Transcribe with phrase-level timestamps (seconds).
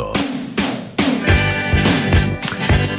[0.00, 0.30] mundo.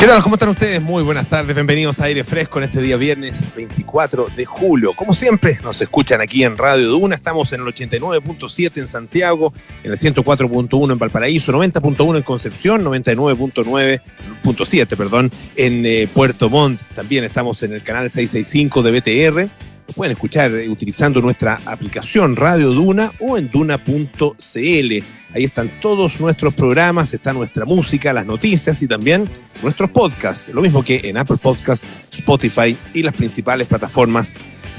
[0.01, 0.23] ¿Qué tal?
[0.23, 0.81] ¿Cómo están ustedes?
[0.81, 4.93] Muy buenas tardes, bienvenidos a Aire Fresco en este día viernes 24 de julio.
[4.93, 9.53] Como siempre, nos escuchan aquí en Radio Duna, estamos en el 89.7 en Santiago,
[9.83, 16.81] en el 104.1 en Valparaíso, 90.1 en Concepción, 99.9.7, perdón, en eh, Puerto Montt.
[16.95, 19.49] También estamos en el canal 665 de BTR.
[19.95, 25.03] Pueden escuchar eh, utilizando nuestra aplicación Radio Duna o en duna.cl.
[25.33, 29.27] Ahí están todos nuestros programas, está nuestra música, las noticias y también
[29.61, 30.49] nuestros podcasts.
[30.53, 34.33] Lo mismo que en Apple Podcasts, Spotify y las principales plataformas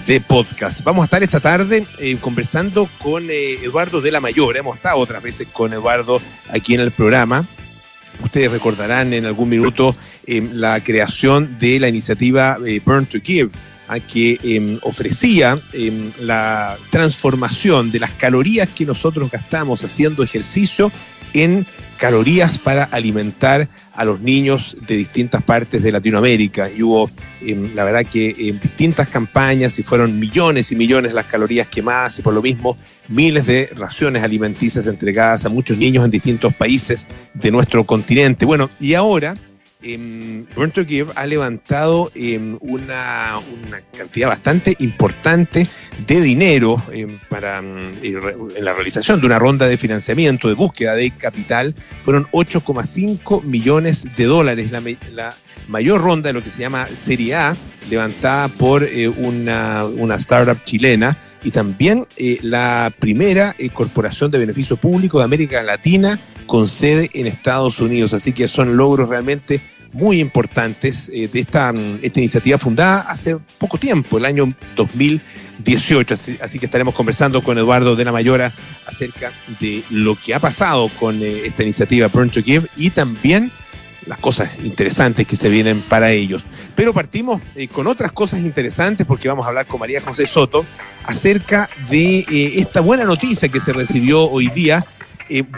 [0.07, 0.83] de podcast.
[0.85, 4.57] Vamos a estar esta tarde eh, conversando con eh, Eduardo de la Mayor.
[4.57, 6.21] Hemos estado otras veces con Eduardo
[6.51, 7.45] aquí en el programa.
[8.25, 13.51] Ustedes recordarán en algún minuto la creación de la iniciativa Burn to Give
[14.01, 20.91] que em, ofrecía em, la transformación de las calorías que nosotros gastamos haciendo ejercicio
[21.35, 21.67] en
[21.99, 26.71] calorías para alimentar a los niños de distintas partes de Latinoamérica.
[26.71, 27.11] Y hubo,
[27.43, 32.23] em, la verdad que distintas campañas y fueron millones y millones las calorías quemadas y
[32.23, 32.77] por lo mismo
[33.09, 38.47] miles de raciones alimenticias entregadas a muchos niños en distintos países de nuestro continente.
[38.47, 39.37] Bueno, y ahora
[39.83, 43.35] eh, to Give ha levantado em, una,
[43.97, 45.67] cantidad bastante importante
[46.07, 50.95] de dinero em, para em, en la realización de una ronda de financiamiento de búsqueda
[50.95, 51.75] de capital.
[52.03, 54.71] Fueron 8,5 millones de dólares,
[55.13, 55.35] la,
[55.69, 57.57] mayor ronda de lo que se llama Serie A,
[57.89, 64.39] levantada por eh, una, una startup chilena y también eh, la primera eh, corporación de
[64.39, 68.15] beneficio público de América Latina con sede en Estados Unidos.
[68.15, 69.61] Así que son logros realmente
[69.93, 76.17] muy importantes eh, de esta, mm, esta iniciativa fundada hace poco tiempo, el año 2018.
[76.41, 78.51] Así, que estaremos conversando con Eduardo de la Mayora
[78.87, 83.51] acerca de lo que ha pasado con eh, esta iniciativa Burn to Give y también
[84.07, 86.43] las cosas interesantes que se vienen para ellos.
[86.75, 90.65] Pero partimos eh, con otras cosas interesantes porque vamos a hablar con María José Soto
[91.05, 92.25] acerca de
[92.57, 94.85] esta buena noticia que se recibió hoy día.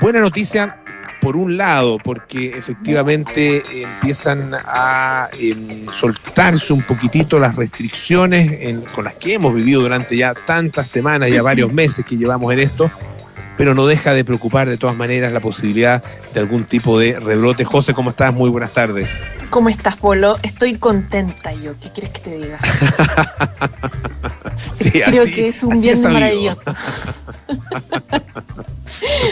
[0.00, 0.83] buena noticia
[1.24, 9.14] por un lado, porque efectivamente empiezan a em, soltarse un poquitito las restricciones con las
[9.14, 12.90] que hemos vivido durante ya tantas semanas, ya varios meses que llevamos en esto,
[13.56, 17.64] pero no deja de preocupar de todas maneras la posibilidad de algún tipo de rebrote.
[17.64, 18.32] José, ¿cómo estás?
[18.32, 19.24] Muy buenas tardes.
[19.50, 20.38] ¿Cómo estás, Polo?
[20.42, 21.74] Estoy contenta yo.
[21.80, 22.58] ¿Qué quieres que te diga?
[24.74, 26.62] sí, Creo que es un bien maravilloso.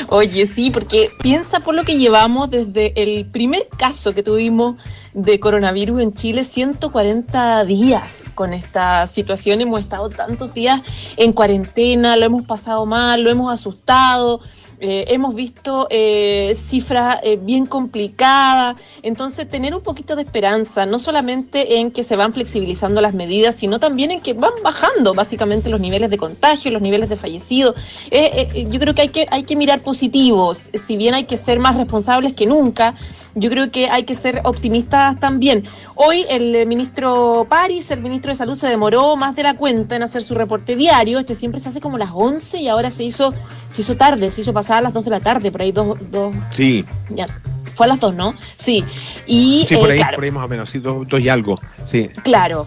[0.09, 4.77] Oye, sí, porque piensa por lo que llevamos desde el primer caso que tuvimos
[5.15, 9.61] de coronavirus en Chile, 140 días con esta situación.
[9.61, 10.81] Hemos estado tantos días
[11.17, 14.41] en cuarentena, lo hemos pasado mal, lo hemos asustado
[14.85, 20.99] eh, hemos visto eh, cifras eh, bien complicadas, entonces tener un poquito de esperanza, no
[20.99, 25.71] solamente en que se van flexibilizando las medidas, sino también en que van bajando básicamente
[25.71, 27.77] los niveles de contagio, los niveles de fallecidos.
[28.11, 31.77] yo creo que hay, que hay que mirar positivos, si bien hay que ser más
[31.77, 32.97] responsables que nunca,
[33.35, 35.65] yo creo que hay que ser optimistas también.
[35.95, 40.03] Hoy el ministro París, el ministro de Salud, se demoró más de la cuenta en
[40.03, 41.19] hacer su reporte diario.
[41.19, 43.33] Este siempre se hace como a las 11 y ahora se hizo,
[43.69, 45.99] se hizo tarde, se hizo pasar a las 2 de la tarde, por ahí dos...
[46.11, 46.85] dos sí.
[47.11, 47.27] Ya,
[47.75, 48.35] fue a las 2, ¿no?
[48.57, 48.85] Sí.
[49.27, 51.59] Y, sí, por, eh, ahí, por ahí más o menos, sí, dos, y algo.
[51.85, 52.09] Sí.
[52.23, 52.67] Claro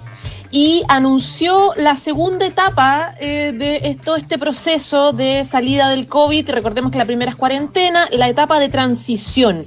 [0.52, 6.50] y anunció la segunda etapa eh, de todo este proceso de salida del COVID.
[6.50, 9.66] Recordemos que la primera es cuarentena, la etapa de transición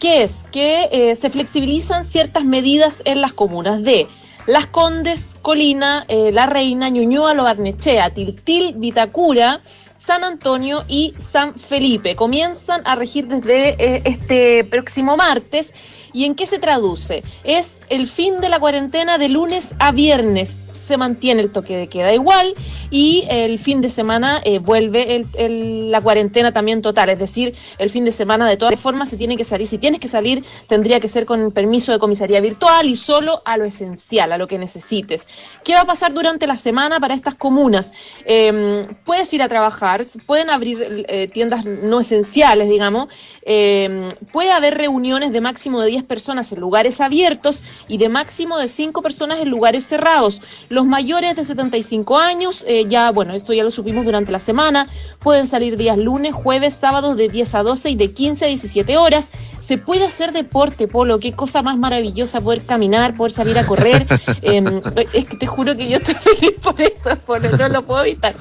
[0.00, 4.08] que es que eh, se flexibilizan ciertas medidas en las comunas de
[4.46, 9.60] Las Condes, Colina, eh, La Reina, Ñuñoa, Lo Barnechea, Tiltil, Vitacura,
[9.98, 12.16] San Antonio y San Felipe.
[12.16, 15.72] Comienzan a regir desde eh, este próximo martes.
[16.12, 17.22] ¿Y en qué se traduce?
[17.44, 21.86] Es el fin de la cuarentena de lunes a viernes se mantiene el toque de
[21.86, 22.52] queda igual
[22.90, 28.04] y el fin de semana eh, vuelve la cuarentena también total, es decir, el fin
[28.04, 31.06] de semana de todas formas se tiene que salir, si tienes que salir tendría que
[31.06, 35.28] ser con permiso de comisaría virtual y solo a lo esencial, a lo que necesites.
[35.62, 37.92] ¿Qué va a pasar durante la semana para estas comunas?
[38.24, 43.06] Em, puedes ir a trabajar, pueden abrir eh, tiendas no esenciales, digamos,
[43.42, 48.58] em, puede haber reuniones de máximo de 10 personas en lugares abiertos y de máximo
[48.58, 50.42] de 5 personas en lugares cerrados.
[50.80, 54.88] Los mayores de 75 años, eh, ya, bueno, esto ya lo supimos durante la semana,
[55.18, 58.96] pueden salir días lunes, jueves, sábados de 10 a 12 y de 15 a 17
[58.96, 59.28] horas.
[59.60, 64.06] Se puede hacer deporte, Polo, qué cosa más maravillosa poder caminar, poder salir a correr.
[64.40, 64.80] Em,
[65.12, 68.34] es que te juro que yo estoy feliz por eso, Polo, no lo puedo evitar.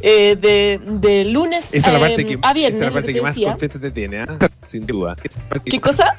[0.00, 2.76] eh, de, de, lunes esa es la parte eh, que, a viernes.
[2.76, 4.38] Esa es la parte que, más contenta te tiene, ¿ah?
[4.62, 5.16] sin duda.
[5.22, 6.16] Esa ¿Qué cosa?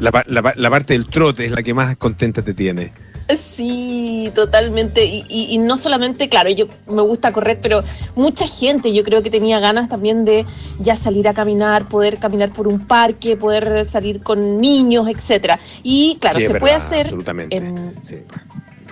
[0.00, 2.90] La, la la parte del trote es la que más contenta te tiene.
[3.34, 5.04] Sí, totalmente.
[5.04, 7.82] Y, y- y no solamente, claro, yo me gusta correr, pero
[8.14, 10.44] mucha gente yo creo que tenía ganas también de
[10.78, 15.58] ya salir a caminar, poder caminar por un parque, poder salir con niños, etcétera.
[15.82, 17.56] Y claro, Sí, se puede hacer Absolutamente.
[17.56, 18.16] en sí.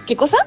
[0.06, 0.38] ¿qué cosa?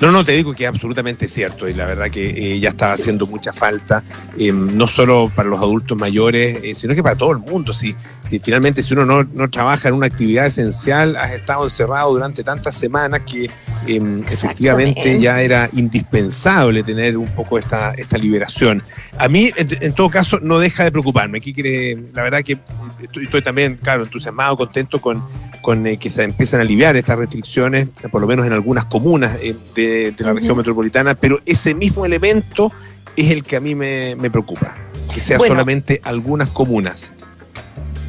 [0.00, 2.92] No, no, te digo que es absolutamente cierto y la verdad que eh, ya está
[2.92, 4.04] haciendo mucha falta,
[4.38, 7.72] eh, no solo para los adultos mayores, eh, sino que para todo el mundo.
[7.72, 12.12] Si, si finalmente si uno no, no trabaja en una actividad esencial, has estado encerrado
[12.12, 13.44] durante tantas semanas que
[13.86, 18.82] eh, efectivamente ya era indispensable tener un poco esta, esta liberación.
[19.18, 21.38] A mí, en, en todo caso, no deja de preocuparme.
[21.38, 22.58] Aquí quiere, la verdad que
[23.02, 25.22] estoy, estoy también, claro, entusiasmado, contento con,
[25.66, 29.36] con eh, que se empiezan a aliviar estas restricciones, por lo menos en algunas comunas
[29.42, 32.70] eh, de, de la región metropolitana, pero ese mismo elemento
[33.16, 34.76] es el que a mí me, me preocupa,
[35.12, 35.54] que sea Bueno.
[35.54, 37.10] solamente algunas comunas.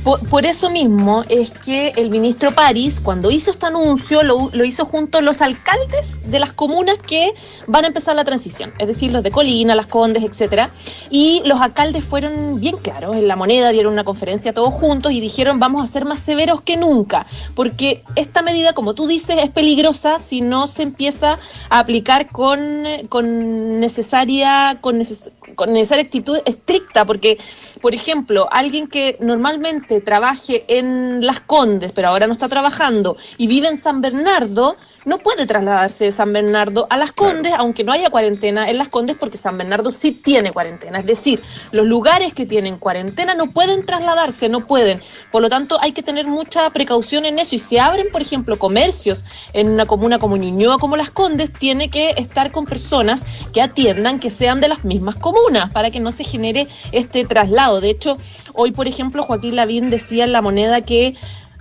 [0.08, 5.18] Por, eso mismo es que el ministro París, cuando hizo este anuncio, lo, hizo junto
[5.18, 7.34] a los alcaldes de las comunas que
[7.68, 10.70] van a empezar la transición, es decir, los de Colina, Las Condes, etcétera.
[11.10, 15.20] Y los alcaldes fueron bien claros en la moneda, dieron una conferencia todos juntos y
[15.20, 19.52] dijeron vamos a ser más severos que nunca, porque esta medida, como tú dices, es
[19.52, 21.38] peligrosa si no se empieza
[21.70, 27.38] a aplicar con, con necesaria, con, neces- con necesaria actitud estricta, porque
[27.82, 33.48] por ejemplo, alguien que normalmente trabaje en Las Condes, pero ahora no está trabajando, y
[33.48, 34.78] vive en San Bernardo,
[35.08, 38.90] no puede trasladarse de San Bernardo a Las Condes, aunque no haya cuarentena en Las
[38.90, 41.00] Condes, porque San Bernardo sí tiene cuarentena.
[41.00, 45.02] Es decir, los lugares que tienen cuarentena no pueden trasladarse, no pueden.
[45.32, 47.56] Por lo tanto, hay que tener mucha precaución en eso.
[47.56, 49.24] Y si abren, por ejemplo, comercios
[49.54, 54.20] en una comuna como Ñuñoa, como Las Condes, tiene que estar con personas que atiendan,
[54.20, 57.80] que sean de las mismas comunas, para que no se genere este traslado.
[57.80, 58.18] De hecho,
[58.52, 61.16] hoy, por ejemplo, Joaquín Lavín decía en La Moneda que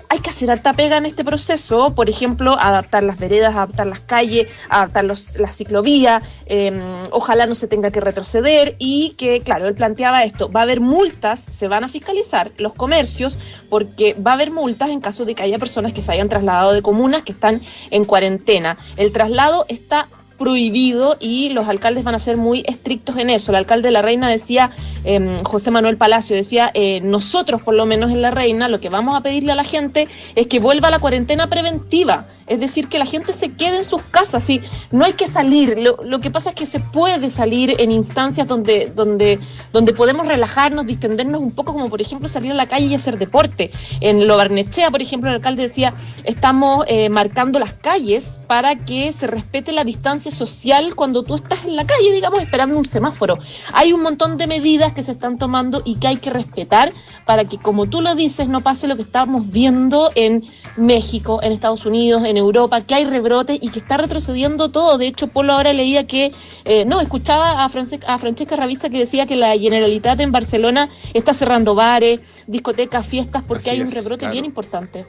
[0.09, 4.01] hay que hacer harta pega en este proceso, por ejemplo, adaptar las veredas, adaptar las
[4.01, 6.73] calles, adaptar los, las ciclovías, eh,
[7.11, 10.81] ojalá no se tenga que retroceder y que, claro, él planteaba esto, va a haber
[10.81, 13.39] multas, se van a fiscalizar los comercios
[13.69, 16.73] porque va a haber multas en caso de que haya personas que se hayan trasladado
[16.73, 17.61] de comunas que están
[17.91, 18.77] en cuarentena.
[18.97, 23.53] El traslado está prohibido y los alcaldes van a ser muy estrictos en eso.
[23.53, 24.71] El alcalde de La Reina decía,
[25.05, 28.89] eh, José Manuel Palacio decía, eh, nosotros por lo menos en La Reina lo que
[28.89, 32.89] vamos a pedirle a la gente es que vuelva a la cuarentena preventiva, es decir,
[32.89, 34.61] que la gente se quede en sus casas, y
[34.91, 38.47] no hay que salir, lo, lo que pasa es que se puede salir en instancias
[38.47, 39.39] donde, donde,
[39.73, 43.19] donde podemos relajarnos, distendernos un poco, como por ejemplo salir a la calle y hacer
[43.19, 43.71] deporte.
[44.01, 45.95] En Lo Barnechea, por ejemplo, el alcalde decía,
[46.25, 51.65] estamos eh, marcando las calles para que se respete la distancia social cuando tú estás
[51.65, 53.39] en la calle, digamos, esperando un semáforo.
[53.73, 56.93] Hay un montón de medidas que se están tomando y que hay que respetar
[57.25, 60.45] para que, como tú lo dices, no pase lo que estamos viendo en
[60.77, 64.99] México, en Estados Unidos, en Europa, que hay rebrotes y que está retrocediendo todo.
[64.99, 66.33] De hecho, Polo ahora leía que,
[66.65, 70.89] eh, no, escuchaba a, France- a Francesca Ravizza que decía que la Generalitat en Barcelona
[71.15, 74.33] está cerrando bares, discotecas, fiestas, porque Así hay un es, rebrote claro.
[74.33, 75.07] bien importante.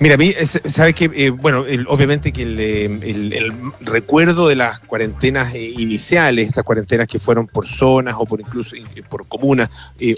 [0.00, 3.52] Mira, a mí, es- sabes que, eh, bueno, el- obviamente que el, eh, el- el
[3.80, 8.74] recuerdo de las cuarentenas eh, iniciales, estas cuarentenas que fueron por zonas o por incluso
[9.08, 9.70] por comunas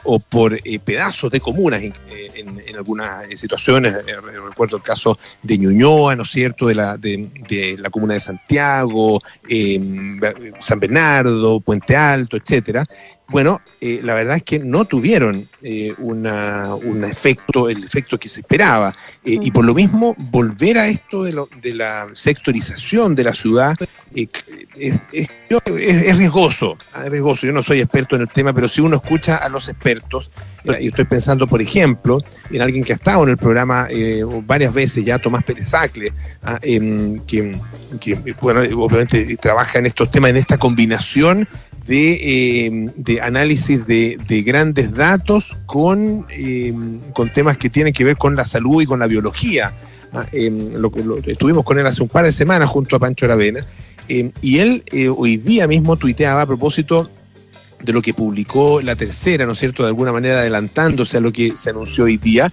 [0.05, 1.93] o por pedazos de comunas en,
[2.34, 7.28] en- algunas situaciones, re- recuerdo el caso de Ñuñoa, ¿no es cierto?, de la, de,
[7.49, 9.23] de la comuna de Santiago,
[10.61, 12.87] San Bernardo, Puente Alto, etcétera.
[13.28, 18.28] Bueno, eh, la verdad es que no tuvieron eh, una, un efecto, el efecto que
[18.28, 18.95] se esperaba.
[19.25, 23.35] Eh, Y por lo mismo, volver a esto de, lo- de la sectorización de la
[23.35, 23.75] ciudad
[24.14, 24.28] eh,
[24.78, 27.47] es, riesgoso, ah, es riesgoso.
[27.47, 30.30] Yo no soy experto en el tema, pero si uno escucha a los expertos,
[30.80, 33.88] y estoy pensando, por ejemplo, en alguien que ha estado en el programa
[34.47, 37.56] varias veces ya, Tomás Pérez Acle, ah, em, que,
[38.00, 41.49] que, bueno, obviamente trabaja en estos temas, en esta combinación
[41.87, 46.73] de, eh, de análisis de, de grandes datos con, eh,
[47.12, 49.73] con temas que tienen que ver con la salud y con la biología.
[50.12, 53.25] Ah, eh, lo- lo- estuvimos con él hace un par de semanas junto a Pancho
[53.26, 53.64] Aravena
[54.09, 57.11] eh, y él eh, hoy día mismo tuiteaba a propósito
[57.83, 61.33] de lo que publicó la tercera, ¿no es cierto?, de alguna manera adelantándose a lo
[61.33, 62.50] que se anunció hoy día,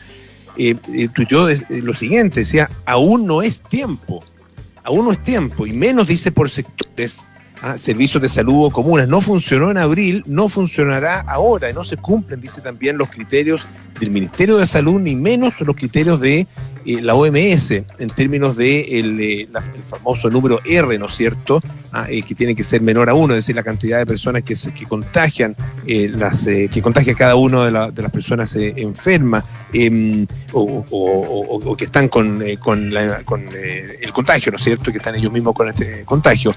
[0.58, 0.76] eh,
[1.14, 4.24] tuiteó lo siguiente, decía, aún no es tiempo,
[4.84, 7.26] aún no es tiempo, y menos dice por sectores,
[7.64, 11.84] ah, servicios de salud o comunas, no funcionó en abril, no funcionará ahora, y no
[11.84, 13.66] se cumplen, dice también, los criterios
[14.00, 16.46] del Ministerio de Salud, ni menos los criterios de
[16.86, 19.50] eh, la OMS en términos de el,
[19.86, 21.62] famoso número R, ¿no es cierto?
[21.92, 24.56] Ah, que tiene que ser menor a uno, es decir, la cantidad de personas que,
[24.74, 32.08] que contagian, las, que contagia cada una de, las personas enfermas em, o, que están
[32.10, 34.92] con, con, el contagio, ¿no es cierto?
[34.92, 36.56] Que están ellos mismos con este contagio.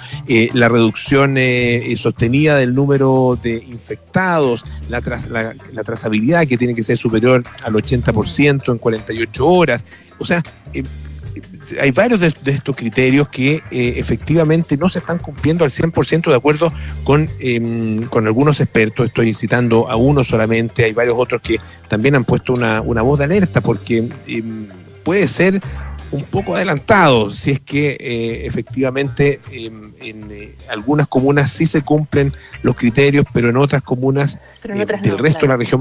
[0.55, 1.37] la reducción
[1.97, 5.03] sostenida del número de infectados, la,
[5.73, 9.85] la, trazabilidad que tiene que ser superior al 80% en 48 horas.
[10.19, 10.43] O sea,
[10.73, 10.83] eh,
[11.81, 16.37] hay varios de, estos criterios que eh, efectivamente no se están cumpliendo al 100% de
[16.37, 16.73] acuerdo
[17.05, 19.07] con, em, con algunos expertos.
[19.07, 23.19] Estoy citando a uno solamente, hay varios otros que también han puesto una, una voz
[23.19, 24.67] de alerta porque em,
[25.05, 25.61] puede ser
[26.13, 31.83] un poco adelantado si es que eh, efectivamente em, en eh, algunas comunas sí se
[31.83, 32.33] cumplen
[32.63, 35.81] los criterios, pero en otras comunas eh, del resto de la región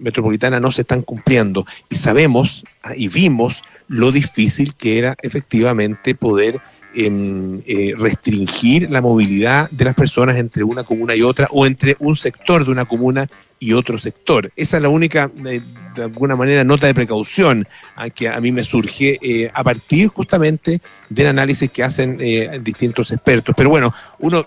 [0.00, 1.66] metropolitana no se están cumpliendo.
[1.88, 6.60] Y sabemos ah, y vimos lo difícil que era efectivamente poder
[6.94, 7.62] em,
[7.96, 12.64] restringir la movilidad de las personas entre una comuna y otra o entre un sector
[12.64, 13.28] de una comuna
[13.60, 14.52] y otro sector.
[14.56, 15.60] Esa es la única, eh,
[15.94, 17.66] de alguna manera, nota de precaución
[17.96, 22.60] a que a mí me surge eh, a partir justamente del análisis que hacen eh,
[22.62, 23.54] distintos expertos.
[23.56, 24.46] Pero bueno, uno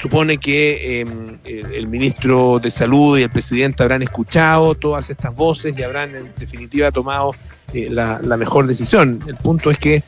[0.00, 5.76] supone que em, el ministro de Salud y el presidente habrán escuchado todas estas voces
[5.76, 7.32] y habrán en definitiva tomado
[7.90, 9.20] la, la mejor decisión.
[9.26, 10.02] El punto es que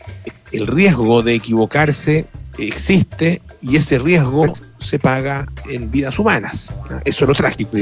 [0.52, 2.26] el riesgo de equivocarse
[2.58, 4.44] existe y ese riesgo
[4.78, 6.70] se paga en vidas humanas.
[7.04, 7.76] Eso es lo trágico.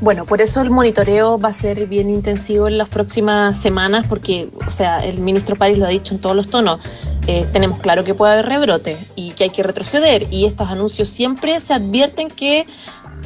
[0.00, 4.48] Bueno, por eso el monitoreo va a ser bien intensivo en las próximas semanas, porque,
[4.66, 6.80] o sea, el ministro París lo ha dicho en todos los tonos.
[7.28, 11.06] Eh, tenemos claro que puede haber rebrote y que hay que retroceder, y estos anuncios
[11.08, 12.66] siempre se advierten que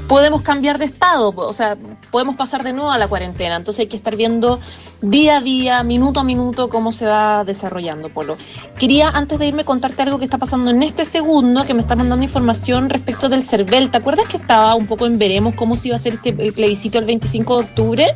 [0.09, 1.77] podemos cambiar de estado, o sea,
[2.11, 3.57] podemos pasar de nuevo a la cuarentena.
[3.57, 4.61] Entonces hay que estar viendo
[5.03, 8.37] día a día, minuto a minuto, cómo se va desarrollando, Polo.
[8.79, 11.97] Quería, antes de irme, contarte algo que está pasando en este segundo, que me está
[11.97, 13.91] mandando información respecto del CERVEL.
[13.91, 16.99] ¿Te acuerdas que estaba un poco en veremos cómo se iba a hacer este plebiscito
[16.99, 18.15] el 25 de octubre?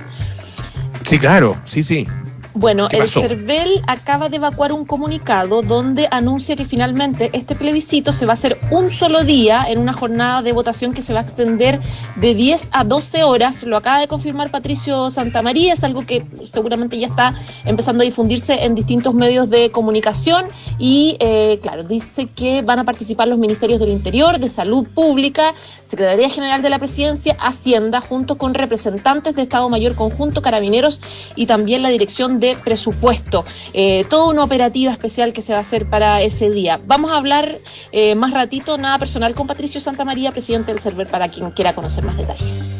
[1.04, 2.06] Sí, claro, sí, sí.
[2.54, 8.26] Bueno, el CERVEL acaba de evacuar un comunicado donde anuncia que finalmente este plebiscito se
[8.26, 11.22] va a hacer un solo día en una jornada de votación que se va a
[11.22, 11.80] extender
[12.16, 13.62] de 10 a 12 horas.
[13.62, 18.64] Lo acaba de confirmar Patricio Santamaría, es algo que seguramente ya está empezando a difundirse
[18.64, 23.78] en distintos medios de comunicación y, eh, claro, dice que van a participar los ministerios
[23.78, 25.54] del Interior, de Salud Pública,
[25.84, 31.00] Secretaría General de la Presidencia, Hacienda, junto con representantes de Estado Mayor Conjunto, Carabineros
[31.36, 33.44] y también la Dirección de presupuesto.
[33.72, 36.80] Eh, toda una operativa especial que se va a hacer para ese día.
[36.86, 37.58] Vamos a hablar
[37.92, 42.04] eh, más ratito, nada personal, con Patricio Santamaría, presidente del server, para quien quiera conocer
[42.04, 42.70] más detalles.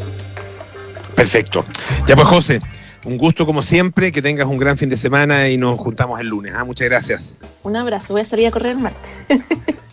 [1.15, 1.65] Perfecto.
[2.07, 2.61] Ya pues, José.
[3.05, 6.27] Un gusto como siempre, que tengas un gran fin de semana y nos juntamos el
[6.27, 6.53] lunes.
[6.55, 6.65] ¿ah?
[6.65, 7.35] Muchas gracias.
[7.63, 9.11] Un abrazo, voy a salir a correr el martes.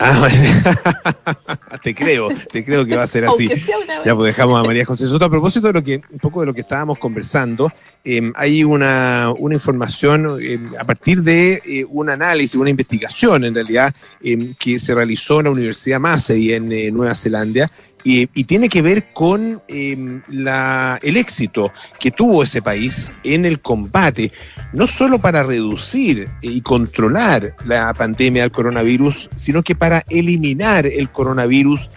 [0.00, 0.28] Ah,
[1.82, 3.48] te creo, te creo que va a ser así.
[4.04, 5.24] Ya pues dejamos a María José Soto.
[5.24, 7.72] A propósito de lo que, un poco de lo que estábamos conversando,
[8.04, 13.54] em, hay una, una información em, a partir de eh, un análisis, una investigación en
[13.54, 17.70] realidad, em, que se realizó en la Universidad Massey en eh, Nueva Zelanda,
[18.04, 23.60] y, tiene que ver con em, la, el éxito que tuvo ese país en el
[23.60, 24.32] combate,
[24.72, 31.10] no solo para reducir y controlar la pandemia del coronavirus, sino que para eliminar el
[31.10, 31.90] coronavirus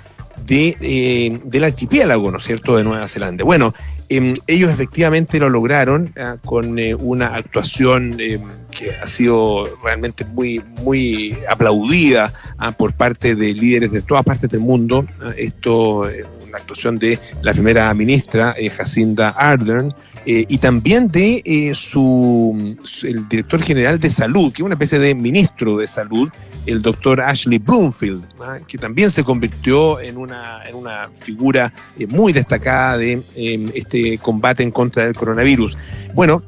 [0.46, 3.44] de, eh, del archipiélago, ¿no es cierto?, de Nueva Zelanda.
[3.44, 3.74] Bueno,
[4.16, 10.26] em, ellos efectivamente lo lograron ah, con eh, una actuación em, que ha sido realmente
[10.26, 15.06] muy, muy aplaudida ah, por parte de líderes de todas partes del mundo.
[15.22, 21.74] Ah, esto es una actuación de la primera ministra, eh, Jacinda Ardern, y también de
[21.74, 26.30] su, el director general de salud, que es una especie de ministro de salud,
[26.66, 28.60] el doctor Ashley Bloomfield, ¿ah?
[28.68, 34.18] que también se convirtió en una, en una figura eh, muy destacada de em, este
[34.18, 35.78] combate en contra del coronavirus.
[36.14, 36.44] Bueno,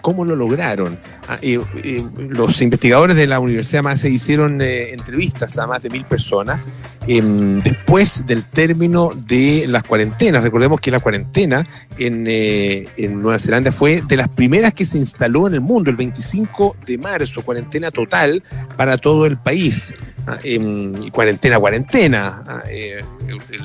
[0.00, 0.98] ¿cómo lo lograron?
[1.30, 5.88] Ah, eh, eh, los investigadores de la Universidad Massey hicieron eh, entrevistas a más de
[5.88, 6.66] mil personas
[7.06, 10.42] em, después del término de las cuarentenas.
[10.42, 11.64] Recordemos que la cuarentena
[11.98, 15.96] en, en, Nueva Zelanda fue de las primeras que se instaló en el mundo, el
[15.96, 18.42] 25 de marzo, cuarentena total
[18.76, 19.94] para todo el país.
[20.26, 22.62] Ah, em, cuarentena, cuarentena, ah,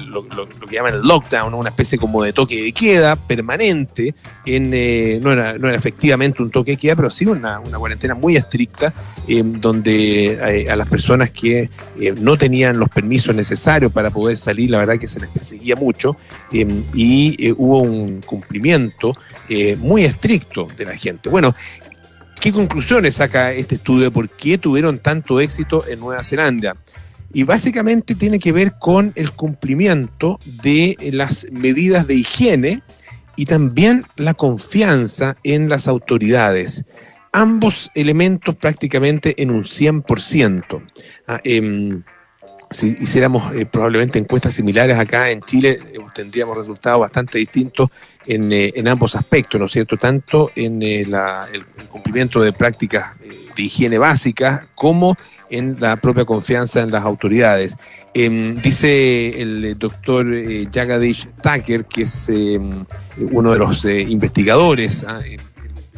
[0.08, 4.14] lo, que llaman el lockdown, una especie como de toque de queda permanente,
[4.46, 8.94] no era efectivamente un toque de queda, pero sí una una, cuarentena muy estricta,
[9.28, 11.70] donde a, las personas que
[12.20, 16.16] no tenían los permisos necesarios para poder salir, la verdad que se les perseguía mucho
[16.52, 19.16] y hubo un cumplimiento
[19.80, 21.30] muy estricto de la gente.
[21.30, 21.56] Bueno,
[22.46, 26.76] ¿Qué conclusiones saca este estudio por qué tuvieron tanto éxito en Nueva Zelanda?
[27.34, 32.84] Y básicamente tiene que ver con el cumplimiento de las medidas de higiene
[33.36, 36.86] y también la confianza en las autoridades.
[37.36, 40.82] Ambos elementos prácticamente en un 100%.
[41.28, 42.02] Ah, em,
[42.72, 47.90] si hiciéramos eh, probablemente encuestas similares acá en Chile, eh, tendríamos resultados bastante distintos
[48.26, 49.98] eh, en, ambos aspectos, ¿no es cierto?
[49.98, 51.14] Tanto en el,
[51.90, 55.18] cumplimiento de prácticas de higiene básicas como
[55.50, 57.76] en la propia confianza en las autoridades.
[58.14, 60.26] Em, dice el doctor
[60.72, 62.86] Jagadish Thacker, que es em,
[63.18, 65.20] uno de los investigadores, ah,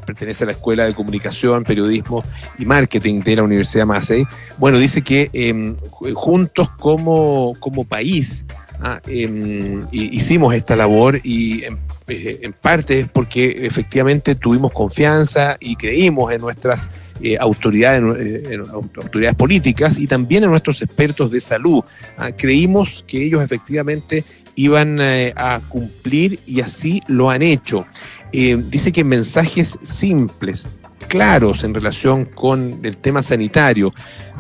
[0.08, 2.24] pertenece a la Escuela de Comunicación, Periodismo
[2.58, 4.26] y Marketing de la Universidad Massey.
[4.58, 5.76] Bueno, dice que em,
[6.16, 8.46] juntos como, como país
[8.82, 15.58] ah, em, hicimos esta labor y en, eh, en, parte es porque efectivamente tuvimos confianza
[15.60, 16.90] y creímos en nuestras
[17.22, 18.02] eh, autoridades,
[18.50, 21.84] en, autoridades políticas y también en nuestros expertos de salud.
[22.18, 24.24] Ah, creímos que ellos efectivamente
[24.58, 27.86] iban eh, a cumplir y así lo han hecho.
[28.32, 30.68] Eh, dice que mensajes simples,
[31.08, 33.94] claros en relación con el tema sanitario,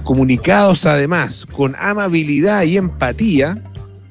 [0.03, 3.63] comunicados además con amabilidad y empatía,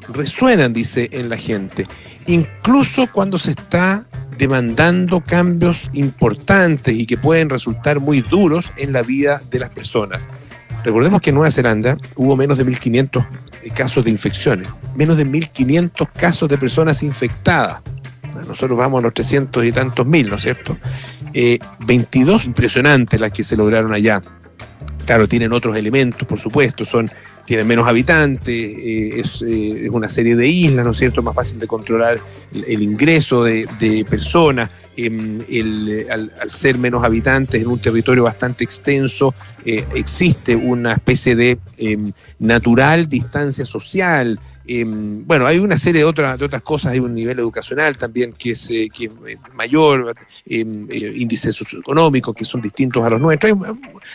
[0.08, 1.86] resuenan, dice, en la gente,
[2.26, 4.06] incluso cuando se está
[4.38, 10.28] demandando cambios importantes y que pueden resultar muy duros en la vida de las personas.
[10.84, 13.26] Recordemos que en Nueva Zelanda hubo menos de 1.500
[13.74, 17.82] casos de infecciones, menos de 1.500 casos de personas infectadas.
[18.46, 20.76] Nosotros vamos a los 300 y tantos mil, ¿no es cierto?
[21.80, 24.22] 22 eh, impresionantes las que se lograron allá.
[25.04, 27.10] Claro, tienen otros elementos, por supuesto, son
[27.44, 29.40] tienen menos habitantes, eh, eh, es,
[29.92, 31.22] una serie de islas, ¿no es cierto?
[31.22, 32.18] Más fácil de controlar
[32.52, 34.70] el, ingreso de, personas.
[34.96, 35.40] Em,
[36.10, 43.08] al, ser menos habitantes en un territorio bastante extenso, existe una especie de em, natural
[43.08, 47.96] distancia social, Em, bueno, hay una serie de otras, otras cosas, hay un nivel educacional
[47.96, 50.12] también que es, eh, eh, mayor,
[50.44, 53.52] em, eh, índices socioeconómicos que son distintos a los nuestros.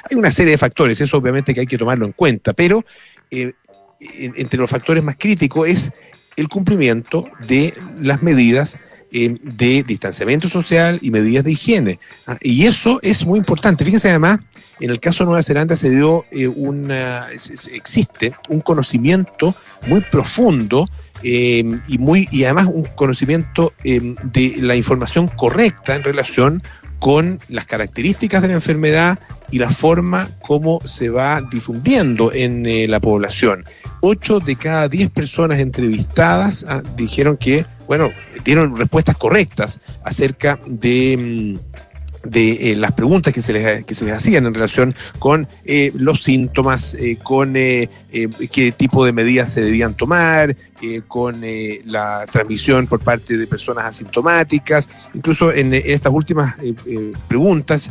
[0.10, 2.84] Hay, una serie de factores, eso obviamente que hay que tomarlo en cuenta, pero
[3.30, 5.92] entre los factores más críticos es
[6.36, 8.78] el cumplimiento de las medidas
[9.12, 12.00] em, de distanciamiento social y medidas de higiene.
[12.28, 13.86] Ah, y eso es muy importante.
[13.86, 14.40] Fíjense además
[14.82, 19.54] en el caso de Nueva Zelanda se dio eh, una, existe un conocimiento
[19.86, 20.90] muy profundo
[21.22, 26.64] eh, y muy y además un conocimiento eh, de la información correcta en relación
[26.98, 29.20] con las características de la enfermedad
[29.52, 33.66] y la forma como se va difundiendo en la población.
[34.02, 38.14] Ocho de cada diez personas entrevistadas ah, dijeron que, bueno,
[38.46, 41.58] dieron respuestas correctas acerca de...
[41.60, 41.82] Mm,
[42.24, 45.92] de eh, las preguntas que se, les, que se les hacían en relación con eh,
[45.96, 50.56] los síntomas, eh, con qué tipo de medidas se debían tomar,
[51.08, 51.42] con
[51.86, 54.90] la transmisión por parte de personas asintomáticas.
[55.14, 56.56] Incluso en, estas últimas
[57.28, 57.90] preguntas,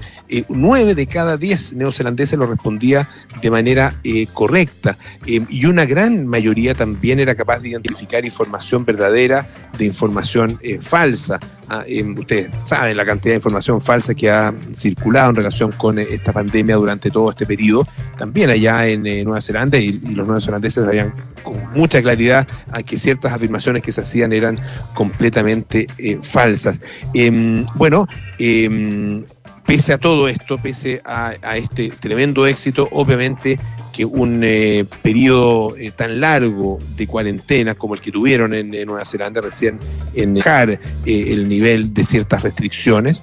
[0.48, 3.08] nueve de cada diez neozelandeses lo respondía
[3.40, 3.94] de manera
[4.32, 11.38] correcta y una gran mayoría también era capaz de identificar información verdadera de información falsa.
[11.72, 11.84] Ah,
[12.18, 16.32] ustedes saben la cantidad de información falsa que ha circulado en relación con eh, esta
[16.32, 17.86] pandemia durante todo este periodo,
[18.18, 22.48] también allá en eh, Nueva Zelanda, y, los neozelandeses sabían con mucha claridad
[22.84, 24.58] que ciertas afirmaciones que se hacían eran
[24.94, 26.80] completamente eh, falsas.
[27.14, 29.24] Em, bueno, em,
[29.70, 33.56] pese a todo esto, pese a, este tremendo éxito, obviamente
[33.92, 39.04] que un eh, periodo eh, tan largo de cuarentena como el que tuvieron en, Nueva
[39.04, 39.78] Zelanda recién
[40.14, 43.22] en dejar eh, el nivel de ciertas restricciones,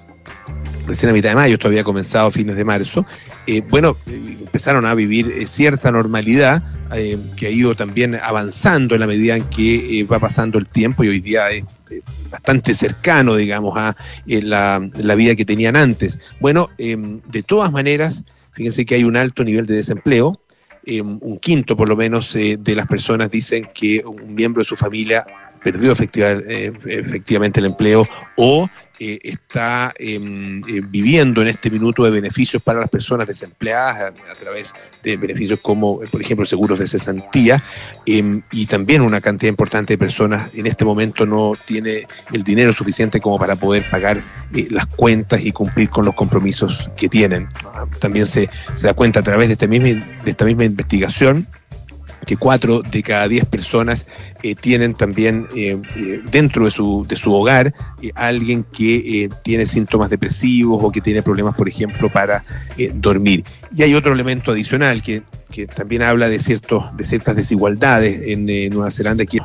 [0.87, 3.05] recién a mitad de mayo, esto había comenzado a fines de marzo,
[3.69, 6.63] bueno, empezaron a vivir cierta normalidad
[7.35, 11.09] que ha ido también avanzando en la medida en que va pasando el tiempo y
[11.09, 11.65] hoy día es
[12.31, 13.95] bastante cercano, digamos, a
[14.25, 16.19] la, la, vida que tenían antes.
[16.39, 20.39] Bueno, de todas maneras, fíjense que hay un alto nivel de desempleo,
[20.89, 24.65] eh, un quinto por lo menos eh, de las personas dicen que un miembro de
[24.65, 25.25] su familia
[25.61, 32.11] perdió eh, efectivamente el empleo o eh, está em, eh, viviendo en este minuto de
[32.11, 37.63] beneficios para las personas desempleadas a, través de beneficios como, por ejemplo, seguros de cesantía,
[38.05, 42.73] em, y también una cantidad importante de personas en este momento no tiene el dinero
[42.73, 44.21] suficiente como para poder pagar
[44.69, 47.49] las cuentas y cumplir con los compromisos que tienen.
[47.99, 51.47] También se, se da cuenta a través de, este mismo, de esta misma investigación
[52.25, 54.07] que cuatro de cada diez personas
[54.43, 57.73] eh, tienen también eh, eh, dentro de su, de su hogar
[58.15, 62.43] alguien que tiene síntomas depresivos o que tiene problemas, por ejemplo, para
[62.93, 63.43] dormir.
[63.75, 68.45] Y hay otro elemento adicional que, que también habla de, ciertos, de ciertas desigualdades en
[68.69, 69.39] Nueva Zelanda, que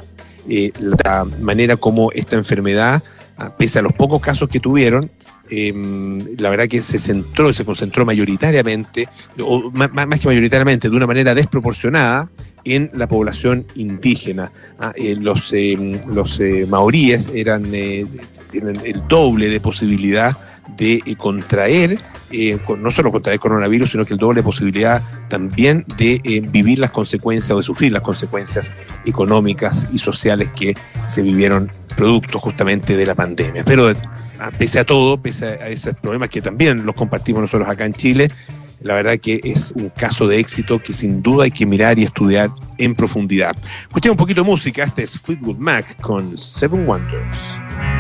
[0.49, 3.03] es la manera como esta enfermedad,
[3.37, 5.11] ah, pese a los pocos casos que tuvieron,
[5.51, 9.09] em, la verdad que se centró, se concentró mayoritariamente,
[9.41, 12.29] o más, que mayoritariamente, de una manera desproporcionada
[12.65, 14.53] en la población indígena.
[14.79, 20.37] Ah, eh, los eh, los eh, maoríes eran, tienen el doble de posibilidad
[20.77, 21.99] de contraer,
[22.79, 26.21] no solo contraer coronavirus, sino que el doble de posibilidad también de
[26.51, 28.73] vivir las consecuencias o de sufrir las consecuencias
[29.05, 30.75] económicas y sociales que
[31.09, 33.65] se vivieron producto justamente de la pandemia.
[33.65, 33.93] Pero
[34.39, 37.95] ah, pese a todo, pese a esos problemas que también los compartimos nosotros acá en
[37.95, 38.31] Chile,
[38.85, 42.05] la verdad que es un caso de éxito que sin duda hay que mirar y
[42.05, 43.57] estudiar en profundidad.
[43.83, 44.85] Escuchemos un poquito de música.
[44.85, 47.92] Este es Fleetwood Mac con Seven Wonders.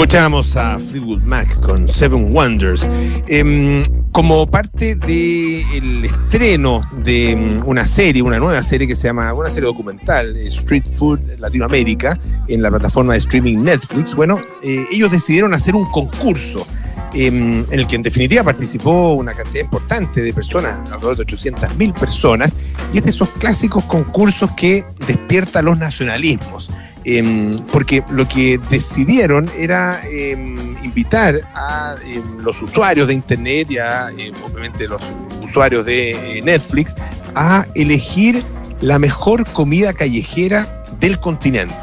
[0.00, 2.88] Escuchamos a Fleetwood Mac con Seven Wonders.
[3.28, 3.82] Em,
[4.12, 9.50] como parte del estreno de em, una serie, una nueva serie que se llama, una
[9.50, 15.12] serie documental, eh, Street Food Latinoamérica, en la plataforma de streaming Netflix, bueno, eh, ellos
[15.12, 16.66] decidieron hacer un concurso
[17.12, 21.76] em, en el que en definitiva participó una cantidad importante de personas, alrededor de 800
[21.76, 22.56] mil personas,
[22.94, 26.70] y es de esos clásicos concursos que despierta los nacionalismos.
[27.04, 33.78] Em, porque lo que decidieron era em, invitar a em, los usuarios de Internet y
[33.78, 34.10] a,
[34.44, 35.00] obviamente, los
[35.42, 36.94] usuarios de eh, Netflix
[37.34, 38.42] a elegir
[38.80, 41.74] la mejor comida callejera del continente,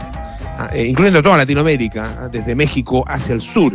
[0.58, 3.74] ah, eh, incluyendo toda Latinoamérica, ah, desde México hacia el sur.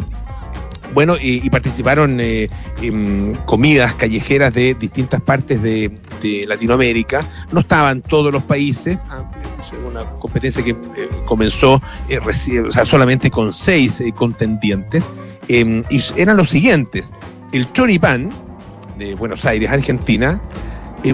[0.95, 2.51] Bueno, y, participaron eh,
[3.47, 5.91] comidas callejeras de distintas partes de,
[6.47, 7.27] Latinoamérica.
[7.51, 9.29] No estaban todos los países, ah,
[9.89, 12.21] una competencia que eh, comenzó eh,
[12.85, 15.11] solamente con seis contendientes,
[15.49, 17.13] em, y eran los siguientes.
[17.53, 18.31] El choripán,
[18.99, 20.41] de Buenos Aires, Argentina,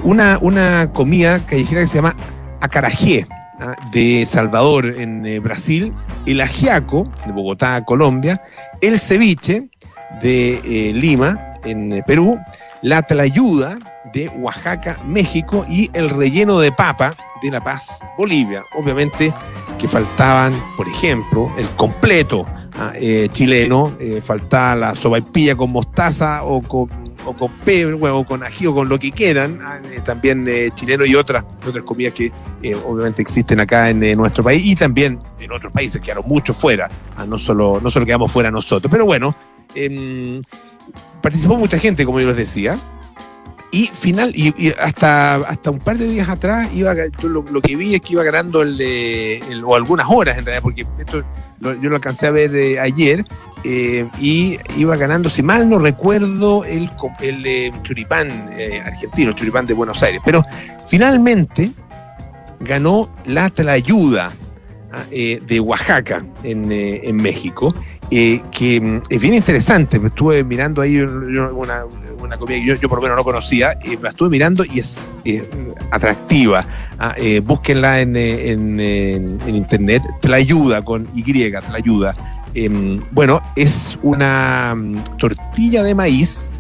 [0.03, 2.15] una, una comida callejera que se llama
[2.61, 3.27] acarajé,
[3.61, 3.77] ¿ah?
[3.93, 5.95] de Salvador en Brasil,
[6.27, 8.43] el ajiaco de Bogotá, Colombia,
[8.81, 9.69] el ceviche
[10.23, 12.39] de Lima en Perú,
[12.83, 13.79] la tlayuda
[14.13, 18.65] de Oaxaca, México y el relleno de papa de La Paz, Bolivia.
[18.77, 19.33] Obviamente
[19.79, 22.45] que faltaban, por ejemplo, el completo
[22.77, 26.89] ah, eh, chileno, eh, faltaba la sopaipilla con mostaza o con,
[27.29, 27.53] o con
[28.03, 31.85] o con ají o con lo que quieran, ah, eh, también chileno y otras, otras
[31.85, 32.33] comidas que
[32.85, 37.25] obviamente existen acá en nuestro país y también en otros países, quedaron mucho fuera, ah,
[37.27, 39.35] no, solo, no solo quedamos fuera nosotros, pero bueno,
[39.75, 40.43] em,
[41.23, 42.79] participó mucha gente, como yo les decía,
[43.71, 48.01] y final, y, hasta, hasta un par de días atrás, iba lo, que vi es
[48.01, 51.23] que iba ganando el, o algunas horas en realidad, porque esto
[51.61, 53.25] yo lo alcancé a ver eh, ayer,
[53.65, 56.91] eh, y iba ganando, si mal no recuerdo, el,
[57.21, 58.51] el eh, churipán
[58.85, 60.21] argentino, churipán de Buenos Aires.
[60.25, 60.45] Pero
[60.87, 61.73] finalmente
[62.61, 64.31] ganó la tlayuda
[64.93, 67.75] ah, de Oaxaca en, en México,
[68.11, 70.01] que mm, es bien interesante.
[70.05, 71.85] Estuve mirando ahí una
[72.39, 75.49] comida que yo, por lo menos no conocía, eh, la estuve mirando y es eh,
[75.91, 76.65] atractiva.
[76.99, 80.03] Ah, eh, búsquenla en, en, en, internet,
[80.33, 82.15] ayuda con Y, ayuda
[82.55, 86.51] em, bueno, es una mm, tortilla de maíz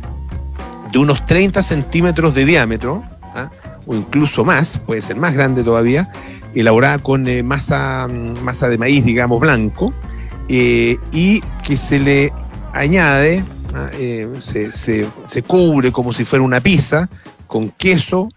[0.92, 3.02] de unos 30 centímetros de diámetro,
[3.34, 3.50] ¿ah?
[3.86, 6.10] o incluso más, puede ser más grande todavía,
[6.54, 9.92] elaborada con masa, mm, masa de maíz, digamos, blanco,
[10.48, 12.32] y que se le
[12.72, 13.44] añade.
[13.98, 17.08] Eh, se, cubre como si fuera una pizza
[17.46, 18.28] con queso,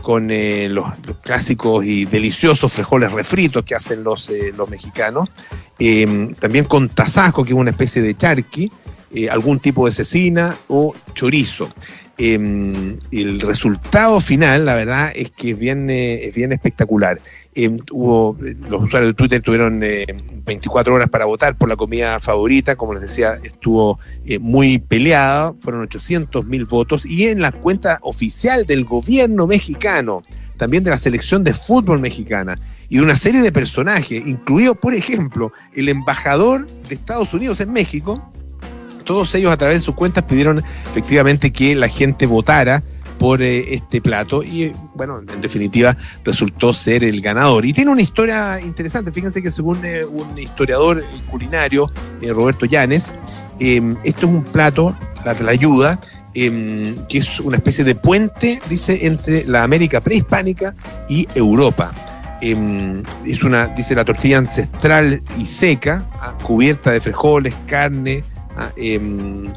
[0.00, 0.86] con eh, los,
[1.22, 5.30] clásicos y deliciosos frijoles refritos que hacen los, eh, los mexicanos,
[6.40, 8.70] también con tasajo, que es una especie de charqui,
[9.30, 11.68] algún tipo de cecina o chorizo.
[12.18, 17.20] el resultado final, la verdad, es que es bien, es bien espectacular.
[17.54, 22.18] Eh, hubo, los usuarios de Twitter tuvieron 24 eh, horas para votar por la comida
[22.18, 27.52] favorita, como les decía, estuvo eh, muy peleada, fueron 800 mil votos, y en la
[27.52, 30.22] cuenta oficial del gobierno mexicano,
[30.56, 34.94] también de la selección de fútbol mexicana, y de una serie de personajes, incluido, por
[34.94, 38.32] ejemplo, el embajador de Estados Unidos en México,
[39.04, 42.82] todos ellos a través de sus cuentas pidieron efectivamente que la gente votara
[43.22, 47.64] por eh, este plato y bueno, en definitiva resultó ser el ganador.
[47.64, 51.88] Y tiene una historia interesante, fíjense que según eh, un historiador culinario,
[52.20, 53.14] eh, Roberto Llanes,
[53.60, 56.00] em, esto es un plato, la ayuda,
[56.34, 60.74] em, que es una especie de puente, dice, entre la América prehispánica
[61.08, 61.92] y Europa.
[62.40, 68.24] Em, es una, dice, la tortilla ancestral y seca, ah, cubierta de frijoles, carne,
[68.56, 69.48] Ah, em,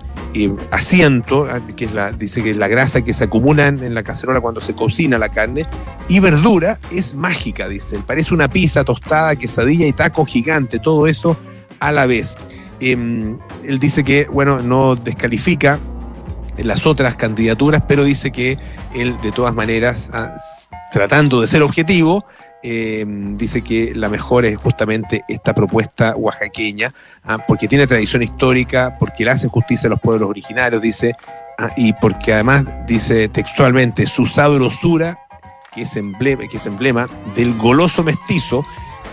[0.71, 4.39] asiento, ah, que es la, dice que la grasa que se acumula en, la cacerola
[4.39, 5.65] cuando se cocina la carne,
[6.07, 11.37] y verdura es mágica, dice, parece una pizza tostada, quesadilla y taco gigante, todo eso
[11.79, 12.37] a la vez.
[12.79, 15.77] Em, él dice que, bueno, no descalifica
[16.57, 18.57] las otras candidaturas, pero dice que
[18.93, 20.33] él, de todas maneras, ah,
[20.93, 22.25] tratando de ser objetivo,
[22.67, 28.97] Em, dice que la mejor es justamente esta propuesta oaxaqueña, ah, porque tiene tradición histórica,
[28.99, 31.13] porque le hace justicia a los pueblos originarios, dice,
[31.59, 35.19] ah, y porque además dice textualmente su sabrosura,
[35.75, 38.65] que es, emblema, que es emblema del goloso mestizo,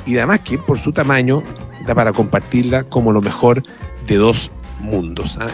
[0.06, 1.42] y además que por su tamaño
[1.86, 3.62] da para compartirla como lo mejor
[4.06, 4.50] de dos
[4.82, 5.38] mundos.
[5.40, 5.48] ¿ah?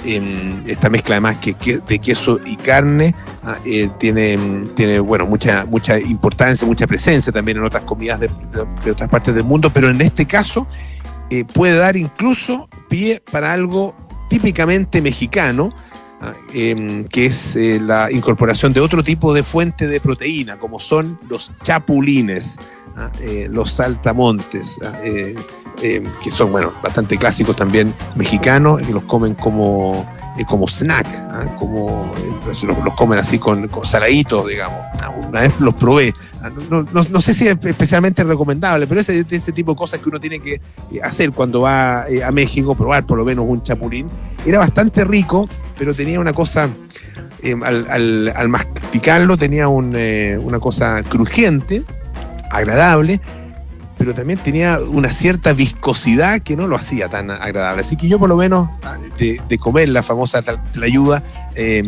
[0.67, 1.55] Esta mezcla además que,
[1.87, 3.15] de queso y carne
[3.45, 3.57] ¿ah?
[3.65, 4.39] eh, tiene,
[4.75, 8.31] tiene bueno, mucha, mucha importancia, mucha presencia también en otras comidas de,
[8.91, 10.67] otras partes del mundo, pero en este caso
[11.31, 13.95] eh, puede dar incluso pie para algo
[14.29, 15.73] típicamente mexicano,
[16.53, 21.19] em, que es eh, la incorporación de otro tipo de fuente de proteína, como son
[21.29, 22.57] los chapulines,
[22.97, 29.35] ah, eh, los saltamontes, ah, em, que son bueno, bastante clásicos también mexicanos, los comen
[29.35, 30.07] como
[30.39, 31.57] eh, como snack, ¿ah?
[31.59, 34.87] como eh, los, comen así con, con saladitos, digamos.
[35.29, 36.15] Una vez los probé.
[36.41, 40.21] Ah, no, sé si es especialmente recomendable, pero ese, ese tipo de cosas que uno
[40.21, 44.09] tiene que eh, hacer cuando va a México, probar por lo menos un chapulín.
[44.47, 46.69] Era bastante rico, pero tenía una cosa,
[47.65, 51.85] al, al, masticarlo tenía una cosa crujiente,
[52.51, 53.21] agradable,
[53.99, 57.81] pero también tenía una cierta viscosidad que no lo hacía tan agradable.
[57.81, 58.69] Así que yo por lo menos
[59.19, 60.41] de, comer la famosa
[60.73, 61.23] tlayuda
[61.57, 61.85] eh,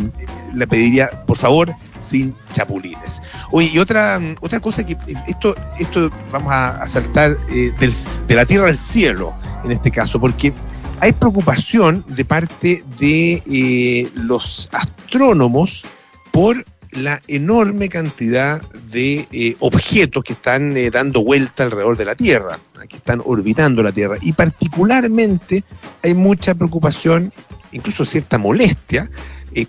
[0.53, 3.23] le pediría, por favor, sin chapulines.
[3.53, 4.97] Oye, y otra, otra cosa que
[5.29, 9.33] esto, esto vamos a, saltar eh, de la tierra al cielo
[9.65, 10.53] en este caso, porque
[11.01, 15.83] hay preocupación de parte de eh, los astrónomos
[16.31, 18.61] por la enorme cantidad
[18.93, 22.59] de eh, objetos que están eh, dando vuelta alrededor de la Tierra,
[22.89, 24.17] que están orbitando la Tierra.
[24.21, 25.65] Y particularmente
[26.03, 27.33] hay mucha preocupación,
[27.73, 29.09] incluso cierta molestia,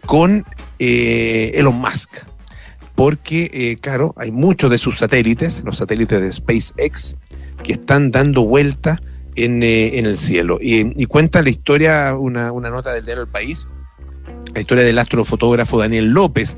[0.05, 0.45] con
[0.79, 2.11] Elon Musk.
[2.95, 7.17] Porque, claro, hay muchos de sus satélites, los satélites de SpaceX,
[7.63, 8.99] que están dando vuelta
[9.35, 10.57] en, el cielo.
[10.61, 13.67] Y, cuenta la historia, una, una nota del diario El País,
[14.53, 16.57] la historia del astrofotógrafo Daniel López,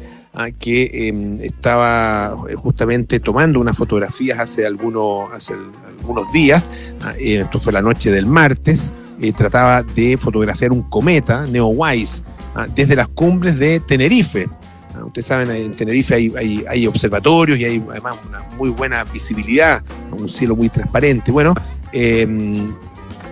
[0.60, 5.54] que em, estaba eh, justamente tomando unas fotografías hace algunos, hace
[6.00, 6.64] algunos días,
[7.02, 12.24] ah, eh, esto fue la noche del martes, eh, trataba de fotografiar un cometa, Neowise,
[12.56, 14.48] ah, desde las cumbres de Tenerife.
[14.96, 19.84] Ah, ustedes saben, en Tenerife hay, hay, observatorios y hay además una muy buena visibilidad,
[20.12, 21.32] un cielo muy transparente.
[21.32, 21.54] Bueno,
[21.94, 22.74] em,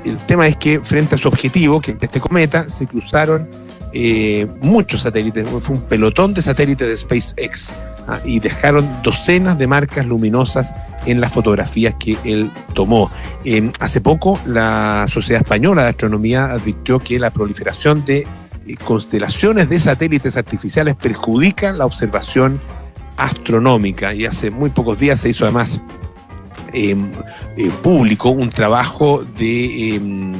[0.05, 3.47] el tema es que frente a su objetivo, que este cometa, se cruzaron
[3.93, 7.73] eh, muchos satélites, fue un pelotón de satélites de SpaceX
[8.07, 8.19] ¿ah?
[8.23, 10.73] y dejaron docenas de marcas luminosas
[11.05, 13.11] en las fotografías que él tomó.
[13.79, 18.25] hace poco la Sociedad Española de Astronomía advirtió que la proliferación de
[18.67, 22.61] eh, constelaciones de satélites artificiales perjudica la observación
[23.17, 25.81] astronómica y hace muy pocos días se hizo además em,
[26.73, 26.95] eh,
[27.81, 30.33] público un trabajo de em,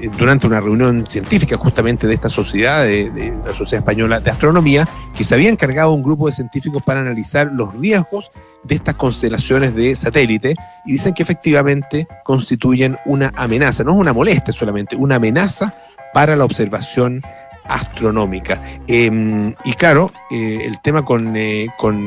[0.00, 4.88] eh, durante una reunión científica justamente de esta sociedad, de, la Sociedad Española de Astronomía,
[5.16, 8.32] que se había encargado un grupo de científicos para analizar los riesgos
[8.64, 14.12] de estas constelaciones de satélite y dicen que efectivamente constituyen una amenaza, no es una
[14.12, 15.74] molestia solamente, una amenaza
[16.12, 17.22] para la observación
[17.68, 18.62] astronómica.
[18.86, 22.06] Em, y claro, eh, el tema con, eh, con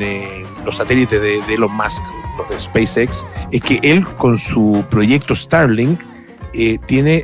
[0.66, 2.04] los satélites de, Elon Musk,
[2.38, 6.00] los de SpaceX, es que él con su proyecto Starlink,
[6.60, 7.24] eh, tiene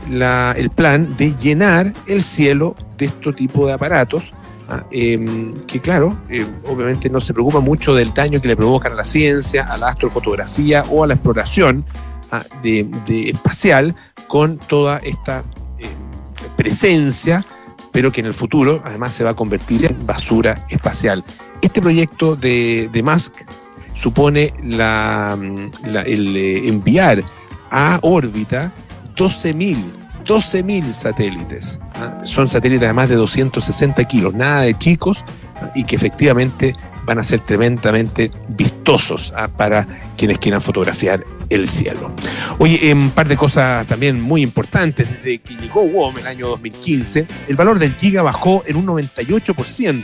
[0.58, 4.32] el plan de llenar el cielo de este tipo de aparatos,
[4.70, 8.92] ah, em, que claro, eh, obviamente no se preocupa mucho del daño que le provocan
[8.92, 11.84] a la ciencia, a la astrofotografía o a la exploración
[12.32, 12.88] ah, de,
[13.30, 13.96] espacial
[14.28, 15.44] con toda esta
[15.80, 15.88] eh,
[16.56, 17.44] presencia,
[17.94, 21.24] pero que en el futuro además se va a convertir en basura espacial.
[21.62, 23.34] Este proyecto de, Musk
[23.96, 26.36] supone el
[26.68, 27.24] enviar
[27.72, 28.74] a órbita
[29.16, 31.80] 12.000 12.000 satélites.
[31.96, 32.22] ¿ah?
[32.26, 35.24] Son satélites de más de 260 kilos, nada de chicos.
[35.76, 39.48] Y que efectivamente van a ser tremendamente vistosos ¿ah?
[39.48, 42.12] para quienes quieran fotografiar el cielo.
[42.60, 45.10] Oye, un par de cosas también muy importantes.
[45.10, 50.04] Desde que llegó WOM el año 2015, el valor del giga bajó en un 98%.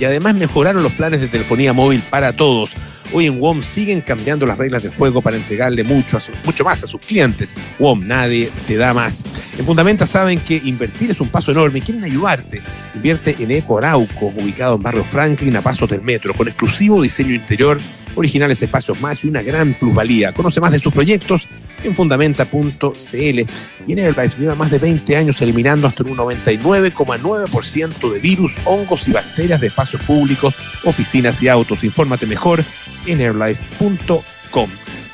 [0.00, 2.70] Y además mejoraron los planes de telefonía móvil para todos
[3.16, 6.88] Hoy en WOM siguen cambiando las reglas del juego para entregarle mucho, mucho más a
[6.88, 7.54] sus clientes.
[7.78, 9.22] WOM, nadie te da más.
[9.56, 12.60] En Fundamenta saben que invertir es un paso enorme y quieren ayudarte.
[12.92, 17.34] Invierte en Eco Arauco, ubicado en Barrio Franklin, a pasos del metro, con exclusivo diseño
[17.34, 17.78] interior,
[18.16, 20.32] originales espacios más y una gran plusvalía.
[20.32, 21.46] Conoce más de sus proyectos
[21.84, 23.40] en fundamenta.cl.
[23.86, 29.06] Y en Herbalife lleva más de 20 años eliminando hasta un 99,9% de virus, hongos
[29.08, 31.84] y bacterias de espacios públicos, oficinas y autos.
[31.84, 32.62] Infórmate mejor
[33.06, 34.68] en airlife.com.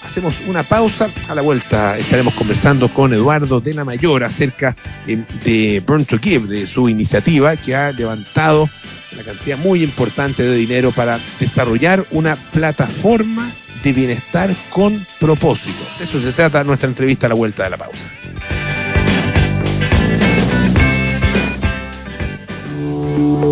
[0.04, 1.08] Hacemos una pausa.
[1.28, 6.48] A la vuelta estaremos conversando con Eduardo de la Mayor acerca de Burn to Give,
[6.48, 8.68] de su iniciativa que ha levantado
[9.12, 13.50] una cantidad muy importante de dinero para desarrollar una plataforma
[13.82, 15.84] de bienestar con propósito.
[15.98, 18.08] De eso se trata nuestra entrevista a la vuelta de la pausa.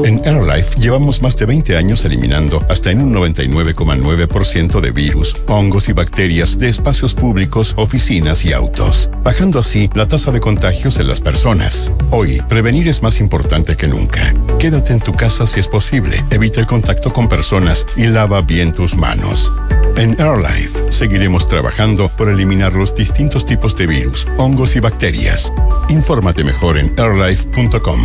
[0.05, 5.89] En AirLife llevamos más de 20 años eliminando hasta en un 99,9% de virus, hongos
[5.89, 11.09] y bacterias de espacios públicos, oficinas y autos, bajando así la tasa de contagios en
[11.09, 11.93] las personas.
[12.11, 14.33] Hoy, prevenir es más importante que nunca.
[14.59, 18.73] Quédate en tu casa si es posible, evita el contacto con personas y lava bien
[18.73, 19.53] tus manos.
[19.99, 25.53] En AirLife seguiremos trabajando por eliminar los distintos tipos de virus, hongos y bacterias.
[25.89, 27.99] Infórmate mejor en airlife.com.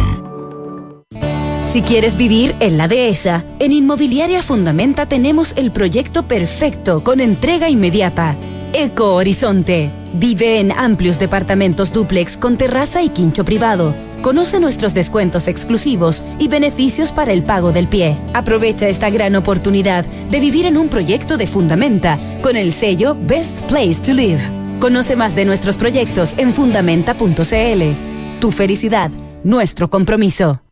[1.68, 7.70] Si quieres vivir en la dehesa, en Inmobiliaria Fundamenta tenemos el proyecto perfecto con entrega
[7.70, 8.36] inmediata.
[8.74, 9.92] Eco Horizonte.
[10.16, 13.94] Vive en amplios departamentos dúplex con terraza y quincho privado.
[14.24, 18.16] Conoce nuestros descuentos exclusivos y beneficios para el pago del pie.
[18.34, 23.64] Aprovecha esta gran oportunidad de vivir en un proyecto de Fundamenta con el sello Best
[23.64, 24.40] Place to Live.
[24.80, 28.40] Conoce más de nuestros proyectos en fundamenta.cl.
[28.40, 29.12] Tu felicidad,
[29.44, 30.63] nuestro compromiso.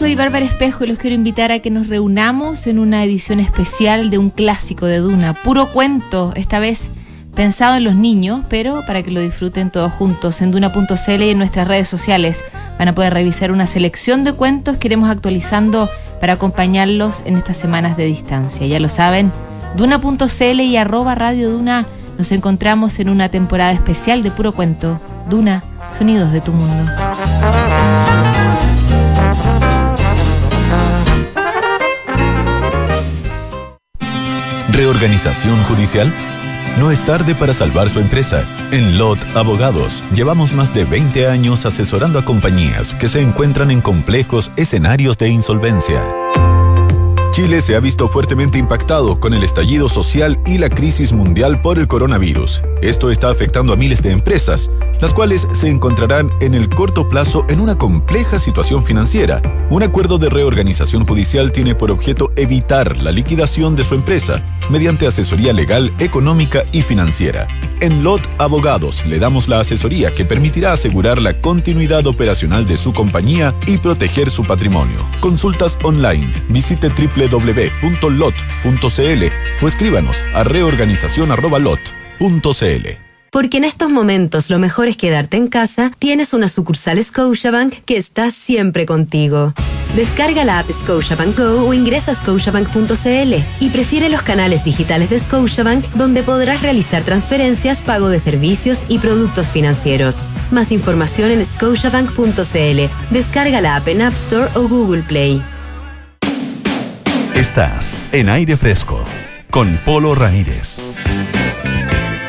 [0.00, 4.08] Soy Bárbara Espejo y los quiero invitar a que nos reunamos en una edición especial
[4.08, 6.88] de un clásico de Duna, puro cuento, esta vez
[7.34, 11.36] pensado en los niños, pero para que lo disfruten todos juntos en duna.cl y en
[11.36, 12.42] nuestras redes sociales.
[12.78, 17.58] Van a poder revisar una selección de cuentos que iremos actualizando para acompañarlos en estas
[17.58, 18.66] semanas de distancia.
[18.66, 19.30] Ya lo saben,
[19.76, 21.84] duna.cl y arroba Radio Duna
[22.16, 24.98] nos encontramos en una temporada especial de puro cuento.
[25.28, 26.90] Duna, sonidos de tu mundo.
[34.72, 36.12] ¿Reorganización judicial?
[36.78, 38.44] No es tarde para salvar su empresa.
[38.70, 43.80] En LOT Abogados llevamos más de 20 años asesorando a compañías que se encuentran en
[43.80, 46.02] complejos escenarios de insolvencia.
[47.30, 51.78] Chile se ha visto fuertemente impactado con el estallido social y la crisis mundial por
[51.78, 52.62] el coronavirus.
[52.82, 54.68] Esto está afectando a miles de empresas,
[55.00, 59.40] las cuales se encontrarán en el corto plazo en una compleja situación financiera.
[59.70, 65.06] Un acuerdo de reorganización judicial tiene por objeto evitar la liquidación de su empresa mediante
[65.06, 67.46] asesoría legal, económica y financiera.
[67.80, 72.92] En LOT Abogados le damos la asesoría que permitirá asegurar la continuidad operacional de su
[72.92, 74.98] compañía y proteger su patrimonio.
[75.20, 76.30] Consultas online.
[76.50, 76.90] Visite
[77.30, 79.24] www.lot.cl
[79.62, 83.10] o escríbanos a reorganización.lot.cl.
[83.30, 87.96] Porque en estos momentos lo mejor es quedarte en casa, tienes una sucursal Scotiabank que
[87.96, 89.54] está siempre contigo.
[89.94, 95.20] Descarga la app Scotiabank Go o ingresa a scotiabank.cl y prefiere los canales digitales de
[95.20, 100.30] Scotiabank donde podrás realizar transferencias, pago de servicios y productos financieros.
[100.50, 102.80] Más información en scotiabank.cl.
[103.10, 105.40] Descarga la app en App Store o Google Play.
[107.34, 109.04] Estás en aire fresco
[109.50, 110.80] con Polo Ramírez.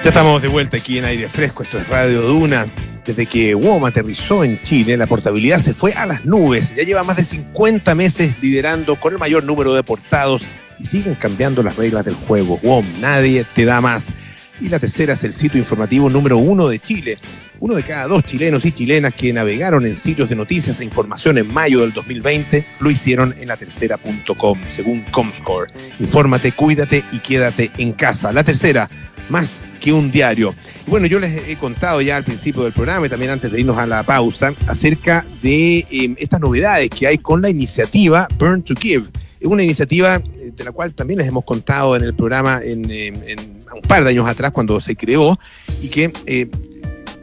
[0.04, 2.68] Ya estamos de vuelta aquí en aire fresco, esto es Radio Duna.
[3.06, 6.74] Desde que WOM aterrizó en Chile, la portabilidad se fue a las nubes.
[6.76, 10.43] Ya lleva más de 50 meses liderando con el mayor número de portados
[10.80, 12.60] y siguen cambiando las reglas del juego.
[12.62, 14.12] WOM, nadie te da más.
[14.62, 17.18] Y la tercera es el sitio informativo número uno de Chile.
[17.59, 21.39] Uno de cada dos chilenos y chilenas que navegaron en sitios de noticias e información
[21.39, 25.72] en mayo del 2020 lo hicieron en la tercera.com, según Comscore.
[25.99, 28.32] Infórmate, cuídate y quédate en casa.
[28.32, 28.88] La tercera
[29.30, 30.53] más que un diario.
[30.86, 33.59] Y bueno, yo les he contado ya al principio del programa y también antes de
[33.59, 38.62] irnos a la pausa acerca de em, estas novedades que hay con la iniciativa Burn
[38.62, 39.07] to Give.
[39.39, 42.89] Es una iniciativa eh, de la cual también les hemos contado en el programa en,
[42.91, 43.16] em,
[43.74, 45.39] un par de años atrás cuando se creó
[45.82, 46.49] y que eh,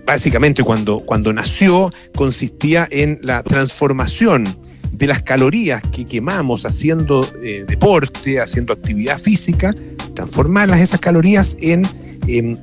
[0.05, 4.45] básicamente cuando, cuando nació consistía en la transformación
[4.93, 9.75] de las calorías que quemamos haciendo eh, deporte, haciendo actividad física,
[10.15, 11.83] transformarlas esas calorías en,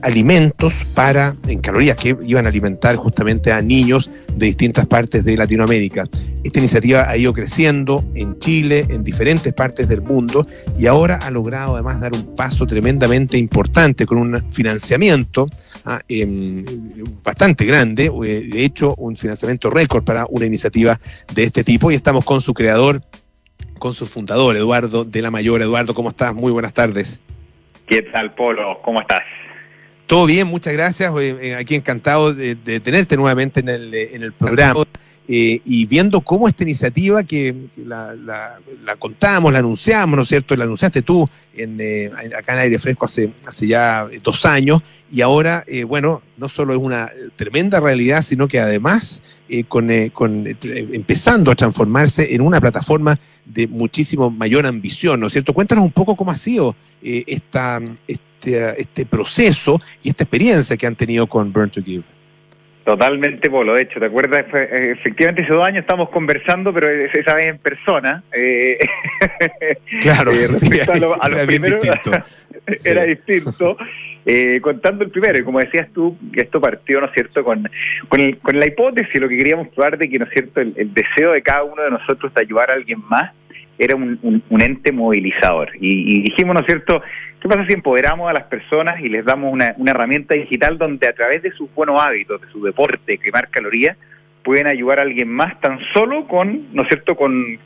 [0.01, 5.35] alimentos para, en calorías que iban a alimentar justamente a niños de distintas partes de
[5.35, 6.05] Latinoamérica.
[6.43, 10.45] Esta iniciativa ha ido creciendo en Chile, en diferentes partes del mundo
[10.77, 15.47] y ahora ha logrado además dar un paso tremendamente importante con un financiamiento
[15.85, 16.63] ah, em,
[17.23, 20.99] bastante grande, eh, de hecho un financiamiento récord para una iniciativa
[21.33, 23.01] de este tipo y estamos con su creador,
[23.79, 25.63] con su fundador, Eduardo de la Mayor.
[25.63, 26.35] Eduardo, ¿cómo estás?
[26.35, 27.21] Muy buenas tardes.
[27.87, 28.81] ¿Qué tal, Polo?
[28.83, 29.23] ¿Cómo estás?
[30.07, 31.11] Todo bien, muchas gracias.
[31.19, 34.83] Eh, aquí encantado de, tenerte nuevamente en el, en el programa.
[35.27, 40.29] Eh, y viendo cómo esta iniciativa que la, la, la, contamos, la anunciamos, ¿no es
[40.29, 40.55] cierto?
[40.55, 43.31] La anunciaste tú en, eh, acá en Aire Fresco hace,
[43.61, 49.23] ya dos años y ahora, bueno, no solo es una tremenda realidad, sino que además
[49.67, 55.53] con empezando a transformarse en una plataforma de muchísimo mayor ambición, ¿no es cierto?
[55.53, 57.79] Cuéntanos un poco cómo ha sido esta,
[58.45, 62.03] este, este proceso y esta experiencia que han tenido con Burn to Give.
[62.83, 63.73] Totalmente, Polo.
[63.73, 64.45] De hecho, ¿te acuerdas?
[64.53, 68.23] Eh, efectivamente, hace dos años estábamos conversando, pero esa vez en persona.
[68.31, 68.77] Eh,
[70.01, 70.45] claro, eh,
[71.19, 72.11] a, era distinto.
[72.85, 73.77] era distinto.
[74.61, 77.67] contando el primero, y como decías tú, esto partió, ¿no es cierto?, con,
[78.07, 81.41] con, la hipótesis, lo que queríamos probar de que, ¿no es cierto?, el, deseo de
[81.41, 83.31] cada uno de nosotros de ayudar a alguien más
[83.79, 85.71] era un, un, ente movilizador.
[85.79, 87.01] Y, y dijimos, ¿no es cierto?,
[87.45, 91.13] ¿Qué pasa si empoderamos a las personas y les damos una, herramienta digital donde a
[91.13, 93.95] través de sus buenos hábitos, de su deporte, quemar calorías,
[94.43, 97.59] pueden ayudar a alguien más tan solo con, ¿no es cierto?, con,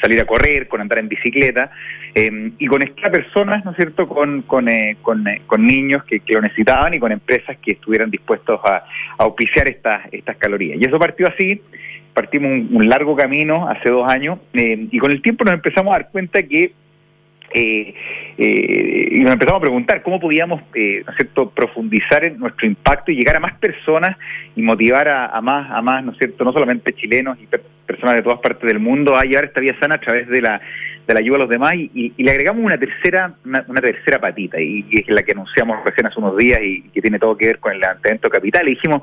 [0.00, 1.70] salir a correr, con andar en bicicleta
[2.16, 6.92] em, y con estas personas, ¿no es cierto?, con, eh, eh, niños que, lo necesitaban
[6.94, 8.84] y con empresas que estuvieran dispuestos a,
[9.18, 10.80] auspiciar estas, calorías.
[10.80, 11.62] Y eso partió así,
[12.12, 15.98] partimos un, largo camino hace dos años em, y con el tiempo nos empezamos a
[15.98, 16.72] dar cuenta que
[17.54, 17.94] eh,
[18.38, 21.50] eh, y nos empezamos a preguntar cómo podíamos eh, ¿no cierto?
[21.50, 24.16] profundizar en nuestro impacto y llegar a más personas
[24.56, 26.44] y motivar a, más, a más ¿no es cierto?
[26.44, 27.46] no solamente chilenos y
[27.86, 30.60] personas de todas partes del mundo a llevar esta vía sana a través de la,
[31.06, 34.86] de la ayuda a los demás y, le agregamos una tercera una, tercera patita y,
[34.90, 37.72] es la que anunciamos recién hace unos días y que tiene todo que ver con
[37.72, 39.02] el levantamiento capital y dijimos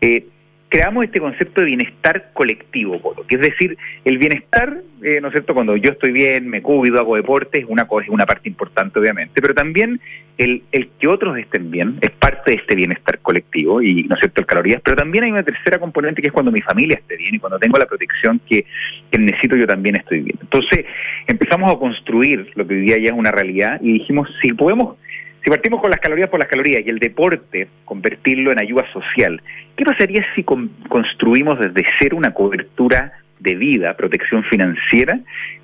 [0.00, 0.26] eh,
[0.72, 2.98] creamos este concepto de bienestar colectivo,
[3.28, 6.98] que es decir, el bienestar, eh, ¿no es cierto?, cuando yo estoy bien, me cuido,
[6.98, 10.00] hago deporte, es una, es una parte importante, obviamente, pero también
[10.38, 14.20] el, el que otros estén bien es parte de este bienestar colectivo, y, ¿no es
[14.20, 17.18] cierto?, el calorías, pero también hay una tercera componente que es cuando mi familia esté
[17.18, 18.64] bien y cuando tengo la protección que,
[19.10, 20.38] que necesito yo también estoy bien.
[20.40, 20.86] Entonces,
[21.26, 24.96] empezamos a construir lo que hoy día ya es una realidad y dijimos, si podemos
[25.42, 29.42] si partimos con las calorías por las calorías y el deporte, convertirlo en ayuda social,
[29.76, 33.12] ¿qué pasaría si construimos desde cero una cobertura
[33.42, 35.20] de vida, protección financiera,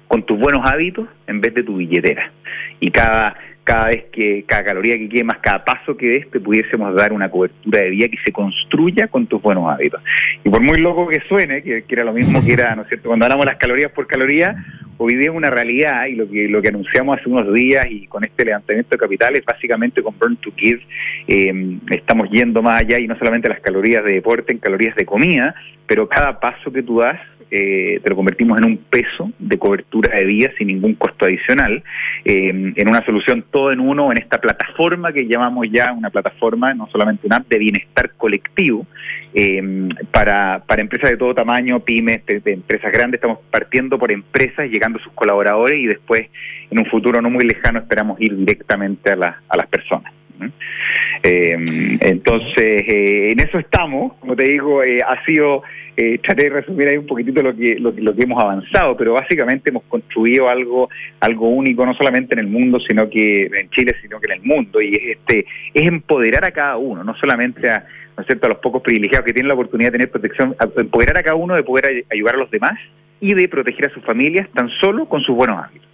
[0.07, 2.33] con tus buenos hábitos en vez de tu billetera?
[2.81, 3.37] Y cada,
[3.69, 7.31] cada vez que, cada caloría que quemas, cada paso que des, te pudiésemos dar una
[7.31, 10.01] cobertura de vida que se construya con tus buenos hábitos.
[10.43, 13.09] Y por muy loco que suene, que, era lo mismo que era, ¿no es cierto?,
[13.09, 14.57] cuando hablamos las calorías por caloría,
[14.97, 18.07] hoy día es una realidad y lo que lo que anunciamos hace unos días y
[18.07, 20.81] con este levantamiento de capital es básicamente con Burn to Give
[21.29, 25.05] eh, estamos yendo más allá y no solamente las calorías de deporte en calorías de
[25.05, 25.55] comida,
[25.87, 27.21] pero cada paso que tú das
[27.51, 31.83] eh, te lo convertimos en un peso de cobertura de vida sin ningún costo adicional,
[32.25, 36.75] eh, en una solución todo en uno, en esta plataforma que llamamos ya una plataforma,
[36.75, 38.87] no solamente una app de bienestar colectivo,
[39.35, 44.69] eh, para, para empresas de todo tamaño, pymes, de, empresas grandes, estamos partiendo por empresas,
[44.71, 46.29] llegando a sus colaboradores y después,
[46.71, 50.13] en un futuro no muy lejano, esperamos ir directamente a, a las personas.
[51.23, 51.57] Eh,
[52.01, 55.63] entonces, eh, en eso estamos, como te digo, ha sido,
[56.01, 59.15] eh, traté de resumir ahí un poquitito lo que, lo, lo, que hemos avanzado, pero
[59.15, 60.89] básicamente hemos construido algo,
[61.19, 64.47] algo único, no solamente en el mundo, sino que en Chile, sino que en el
[64.47, 65.45] mundo, y es, este,
[65.75, 67.85] es empoderar a cada uno, no solamente a,
[68.17, 71.35] ¿no a los pocos privilegiados que tienen la oportunidad de tener protección, empoderar a cada
[71.35, 72.79] uno de poder ayudar a los demás
[73.19, 75.89] y de proteger a sus familias tan solo con sus buenos hábitos.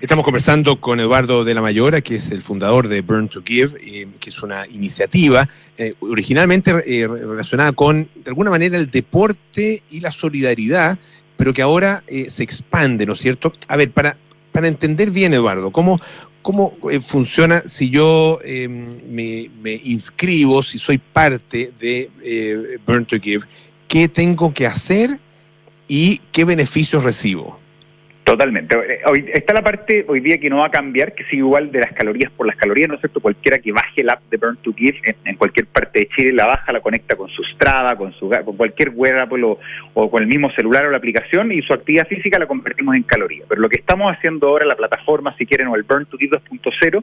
[0.00, 3.76] Estamos conversando con Eduardo de la Mayora, que es el fundador de Burn to Give,
[3.82, 5.46] eh, que es una iniciativa
[5.76, 10.98] eh, originalmente eh, relacionada con, de alguna manera, el deporte y la solidaridad,
[11.36, 13.52] pero que ahora se expande, ¿no es cierto?
[13.68, 14.16] A ver, para,
[14.52, 16.00] para entender bien, Eduardo, ¿cómo,
[16.40, 16.74] cómo
[17.06, 23.44] funciona si yo me, me, inscribo, si soy parte de Burn to Give?
[23.86, 25.20] ¿Qué tengo que hacer
[25.88, 27.59] y qué beneficios recibo?
[28.30, 28.76] Totalmente.
[28.76, 31.72] Eh, hoy está la parte hoy día que no va a cambiar, que sigue igual
[31.72, 33.18] de las calorías por las calorías, ¿no es cierto?
[33.18, 36.46] Cualquiera que baje el app de Burn to Give en, cualquier parte de Chile, la
[36.46, 39.58] baja, la conecta con su Strava, con su con cualquier wearable o,
[39.94, 43.02] o, con el mismo celular o la aplicación y su actividad física la convertimos en
[43.02, 43.46] calorías.
[43.48, 46.38] Pero lo que estamos haciendo ahora, la plataforma, si quieren, o el Burn to Give
[46.38, 47.02] 2.0,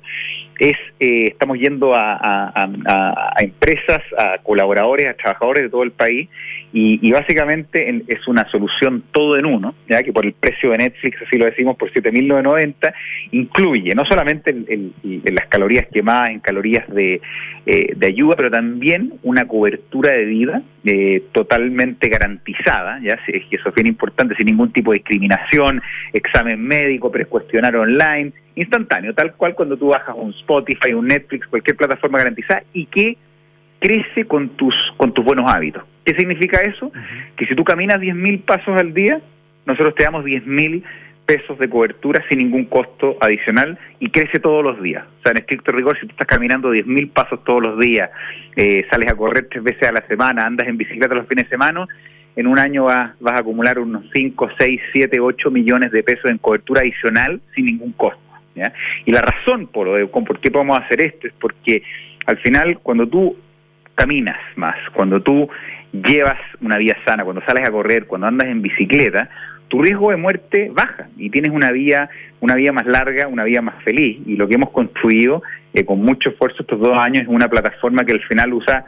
[0.60, 2.70] es, eh, estamos yendo a
[3.42, 6.30] empresas, a colaboradores, a trabajadores de todo el país
[6.74, 11.18] y, básicamente es una solución todo en uno, ya que por el precio de Netflix,
[11.26, 12.94] así lo decimos, por 7.990,
[13.32, 14.54] incluye no solamente
[15.04, 17.22] las calorías quemadas en calorías de,
[17.66, 23.56] eh, de, ayuda, pero también una cobertura de vida eh, totalmente garantizada, ya es que
[23.56, 29.34] eso es bien importante, sin ningún tipo de discriminación, examen médico, precuestionar online, instantáneo, tal
[29.36, 33.18] cual cuando tú bajas un Spotify, un Netflix, cualquier plataforma garantizada y que
[33.80, 35.84] crece con tus, con tus buenos hábitos.
[36.08, 36.90] ¿Qué significa eso?
[37.36, 39.20] Que si tú caminas 10.000 pasos al día,
[39.66, 40.82] nosotros te damos 10.000
[41.26, 45.04] pesos de cobertura sin ningún costo adicional y crece todos los días.
[45.20, 48.10] O sea, en estricto rigor, si tú estás caminando 10.000 pasos todos los días,
[48.56, 51.50] eh, sales a correr tres veces a la semana, andas en bicicleta los fines de
[51.50, 51.86] semana,
[52.38, 56.32] en un año vas, vas a acumular unos 5, 6, 7, 8 millones de pesos
[56.32, 58.22] en cobertura adicional sin ningún costo.
[59.06, 61.84] Y la razón por, por qué podemos hacer esto es porque
[62.26, 63.36] al final, cuando tú
[63.98, 65.50] caminas más, cuando tú
[65.92, 69.30] llevas una vida sana, cuando sales a correr, cuando andas en bicicleta,
[69.68, 72.10] tu riesgo de muerte baja y tienes una vía,
[72.40, 74.20] una vía más larga, una vía más feliz.
[74.26, 78.06] Y lo que hemos construido eh, con mucho esfuerzo estos dos años es una plataforma
[78.06, 78.86] que al final usa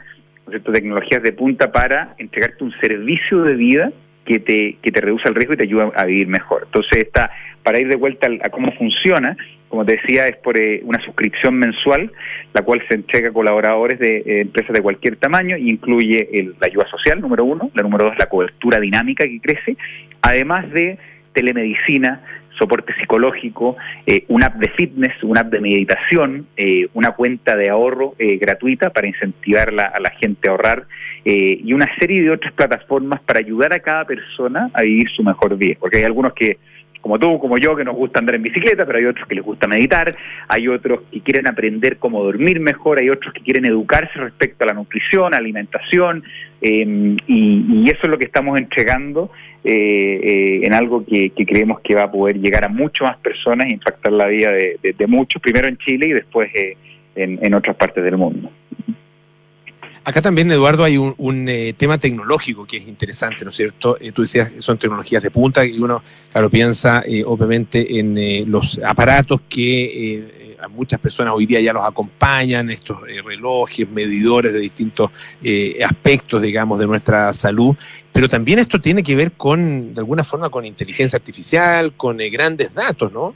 [0.72, 3.92] tecnologías de punta para entregarte un servicio de vida
[4.24, 6.62] que te, que te reduce el riesgo y te ayuda a vivir mejor.
[6.66, 7.30] Entonces, está,
[7.62, 9.36] para ir de vuelta a cómo funciona,
[9.70, 12.12] como te decía, es por eh, una suscripción mensual,
[12.52, 16.28] la cual se entrega a colaboradores de eh, empresas de cualquier tamaño y incluye
[16.60, 19.76] la ayuda social, número uno, la número dos, la cobertura dinámica que crece,
[20.22, 20.98] además de
[21.32, 22.20] telemedicina,
[22.58, 26.48] soporte psicológico, eh, una app de fitness, una app de meditación,
[26.92, 30.86] una cuenta de ahorro gratuita para incentivar a la gente a ahorrar
[31.24, 35.56] y una serie de otras plataformas para ayudar a cada persona a vivir su mejor
[35.56, 35.76] vida.
[35.78, 36.58] Porque hay algunos que
[37.00, 39.44] como tú, como yo, que nos gusta andar en bicicleta, pero hay otros que les
[39.44, 40.14] gusta meditar,
[40.48, 44.68] hay otros que quieren aprender cómo dormir mejor, hay otros que quieren educarse respecto a
[44.68, 46.22] la nutrición, alimentación,
[46.60, 49.30] em, y, eso es lo que estamos entregando
[49.64, 53.66] eh, eh, en algo que, creemos que va a poder llegar a muchas más personas
[53.66, 56.76] e impactar la vida de, muchos, primero en Chile y después eh,
[57.16, 58.50] en otras partes del mundo.
[60.02, 63.98] Acá también, Eduardo, hay un, eh, tema tecnológico que es interesante, ¿no es cierto?
[64.00, 68.80] Eh, tú decías son tecnologías de punta y uno, claro, piensa eh, obviamente en los
[68.82, 75.10] aparatos que a muchas personas hoy día ya los acompañan, estos relojes, medidores de distintos
[75.84, 77.76] aspectos, digamos, de nuestra salud,
[78.12, 82.74] pero también esto tiene que ver con, de alguna forma, con inteligencia artificial, con grandes
[82.74, 83.34] datos, ¿no?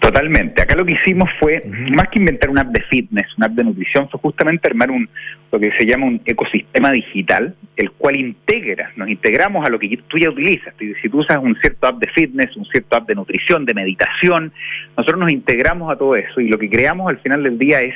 [0.00, 0.62] Totalmente.
[0.62, 1.62] Acá lo que hicimos fue,
[1.96, 5.08] más que inventar una app de fitness, una app de nutrición, fue justamente armar un
[5.50, 9.98] lo que se llama un ecosistema digital, el cual integra, nos integramos a lo que
[10.08, 10.74] tú ya utilizas.
[10.78, 14.50] Si tú usas un cierto app de fitness, un cierto app de nutrición, de meditación,
[14.96, 17.94] nosotros nos integramos a todo eso y lo que creamos al final del día es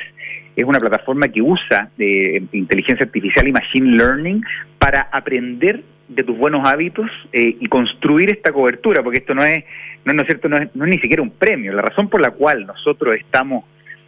[0.55, 4.43] es una plataforma que usa de inteligencia artificial y machine learning
[4.79, 9.63] para aprender de tus buenos hábitos eh, y construir esta cobertura, porque esto no es,
[10.05, 11.73] no, es cierto, no es, ni siquiera un premio.
[11.73, 13.65] La razón por la cual nosotros estamos,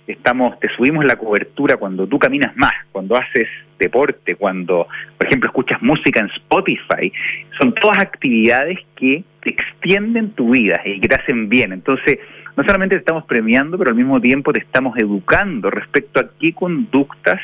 [0.08, 3.48] estamos, te subimos la cobertura cuando tú caminas más, cuando haces
[3.78, 4.88] deporte, cuando,
[5.18, 7.12] por ejemplo, escuchas música en Spotify,
[7.60, 11.74] son todas actividades que te extienden tu vida y que te hacen bien.
[11.74, 12.20] Entonces,
[12.56, 16.54] no solamente te estamos premiando, pero al mismo tiempo te estamos educando respecto a qué
[16.54, 17.40] conductas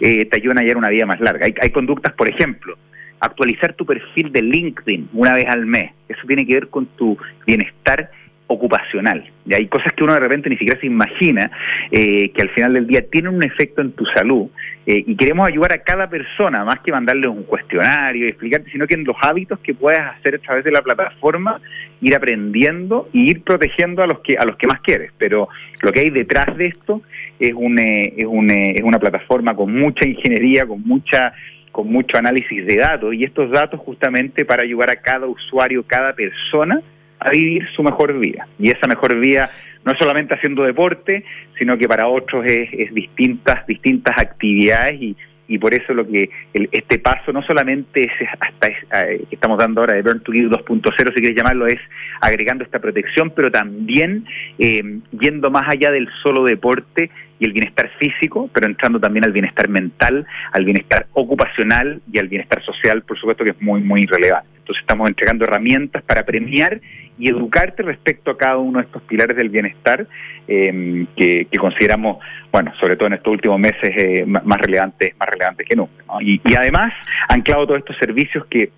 [0.00, 1.46] eh, te ayudan a llevar una vida más larga.
[1.46, 2.76] Hay, hay conductas, por ejemplo,
[3.22, 5.92] actualizar tu perfil de LinkedIn una vez al mes.
[6.08, 7.16] Eso tiene que ver con tu
[7.46, 8.10] bienestar
[8.48, 9.24] ocupacional.
[9.46, 11.50] Y hay cosas que uno de repente ni siquiera se imagina
[11.90, 14.48] eh, que al final del día tienen un efecto en tu salud.
[14.84, 18.86] Eh, y queremos ayudar a cada persona, más que mandarle un cuestionario y explicarte, sino
[18.86, 21.60] que en los hábitos que puedas hacer a través de la plataforma,
[22.00, 25.12] ir aprendiendo y ir protegiendo a los que a los que más quieres.
[25.16, 25.48] Pero
[25.80, 27.02] lo que hay detrás de esto
[27.38, 31.32] es, un, eh, es, un, es una plataforma con mucha ingeniería, con mucha
[31.72, 36.12] con mucho análisis de datos y estos datos justamente para ayudar a cada usuario, cada
[36.12, 36.80] persona
[37.18, 38.46] a vivir su mejor vida.
[38.58, 39.50] Y esa mejor vida
[39.84, 41.24] no es solamente haciendo deporte,
[41.58, 45.16] sino que para otros es, es distintas, distintas actividades y,
[45.48, 48.10] y por eso lo que este paso no solamente es
[48.40, 51.78] hasta eh, que estamos dando ahora de Burn to Give 2.0, si quieres llamarlo, es
[52.20, 54.24] agregando esta protección, pero también
[54.58, 54.82] eh,
[55.20, 57.10] yendo más allá del solo deporte
[57.42, 62.28] y el bienestar físico, pero entrando también al bienestar mental, al bienestar ocupacional y al
[62.28, 64.48] bienestar social, por supuesto que es muy, muy relevante.
[64.58, 66.80] Entonces estamos entregando herramientas para premiar
[67.18, 70.06] y educarte respecto a cada uno de estos pilares del bienestar
[70.46, 72.18] em, que, consideramos,
[72.52, 76.04] bueno, sobre todo en estos últimos meses, eh, más relevantes más relevantes que nunca.
[76.20, 76.92] Y, y además,
[77.28, 78.70] anclado todos estos servicios que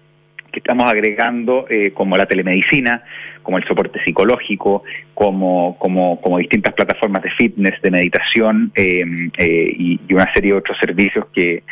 [0.55, 3.03] que estamos agregando eh, como la telemedicina,
[3.43, 10.01] como el soporte psicológico, como, como, distintas plataformas de fitness, de meditación em, eh, y,
[10.15, 11.65] una serie de otros servicios que,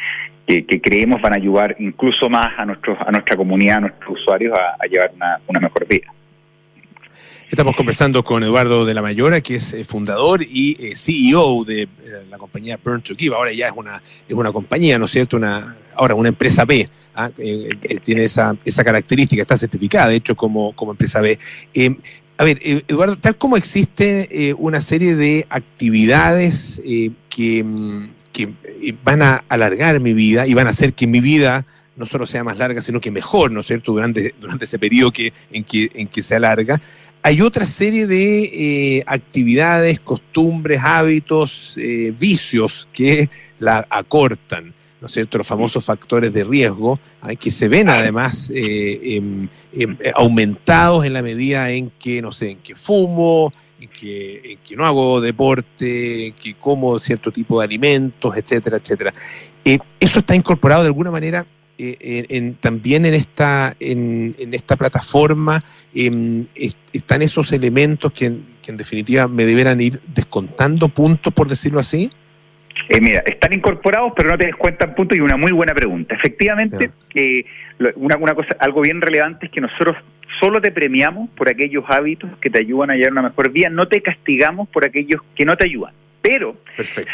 [0.82, 4.84] creemos van a ayudar incluso más a, nuestros, a nuestra comunidad, a nuestros usuarios a,
[4.86, 5.12] llevar
[5.46, 6.12] una mejor vida.
[7.52, 11.86] Estamos conversando con Eduardo de la Mayora, que es eh, fundador y CEO de
[12.30, 13.36] la compañía Burn to Give.
[13.36, 15.36] Ahora ya es una, es una compañía, ¿no es cierto?
[15.36, 17.30] Una, ahora una empresa B, ¿ah?
[17.36, 21.38] eh, eh, tiene esa, esa característica, está certificada, de hecho, como, como empresa B.
[21.74, 21.94] Eh,
[22.38, 26.82] a ver, Eduardo, tal como existe una serie de actividades
[27.28, 28.48] que, mm, que,
[29.04, 32.42] van a alargar mi vida y van a hacer que mi vida no solo sea
[32.42, 35.90] más larga, sino que mejor, ¿no es cierto?, durante, durante ese periodo que, en, que,
[35.94, 36.80] en que se alarga,
[37.22, 41.76] hay otra serie de actividades, costumbres, hábitos,
[42.18, 44.74] vicios que la acortan.
[45.02, 47.00] ¿no es cierto?, los famosos factores de riesgo,
[47.40, 52.52] que se ven además eh, em, em, aumentados en la medida en que, no sé,
[52.52, 58.76] en que fumo, en que, no hago deporte, que como cierto tipo de alimentos, etcétera,
[58.76, 59.12] etcétera.
[59.64, 61.44] Eh, ¿Eso está incorporado de alguna manera
[61.78, 65.62] eh, también en esta, en, esta plataforma?
[65.94, 66.46] Em,
[66.92, 72.10] ¿Están esos elementos que, en definitiva me deberán ir descontando puntos, por decirlo así?
[72.88, 76.14] Eh, mira, están incorporados, pero no te descuentan puntos y una muy buena pregunta.
[76.14, 76.90] Efectivamente,
[77.96, 79.96] una, una cosa, algo bien relevante es que nosotros
[80.40, 83.88] solo te premiamos por aquellos hábitos que te ayudan a llevar una mejor vida, no
[83.88, 85.92] te castigamos por aquellos que no te ayudan.
[86.22, 86.56] Pero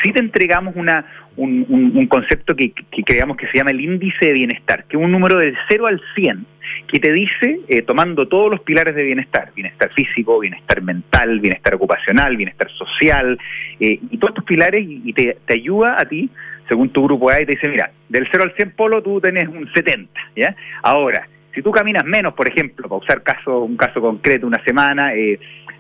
[0.02, 1.04] sí te entregamos una,
[1.36, 2.72] un, concepto que,
[3.04, 6.00] creamos que se llama el índice de bienestar, que es un número del 0 al
[6.14, 6.46] 100,
[6.88, 11.74] que te dice, eh, tomando todos los pilares de bienestar, bienestar físico, bienestar mental, bienestar
[11.74, 13.38] ocupacional, bienestar social,
[13.80, 16.28] eh, y todos estos pilares, y, te, te, ayuda a ti,
[16.68, 19.48] según tu grupo A, y te dice, mira, del 0 al 100 polo tú tenés
[19.48, 20.54] un 70, ¿ya?
[20.82, 25.14] Ahora, si tú caminas menos, por ejemplo, para usar caso, un caso concreto, una semana,
[25.14, 25.38] eh,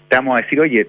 [0.08, 0.88] te vamos a decir, oye,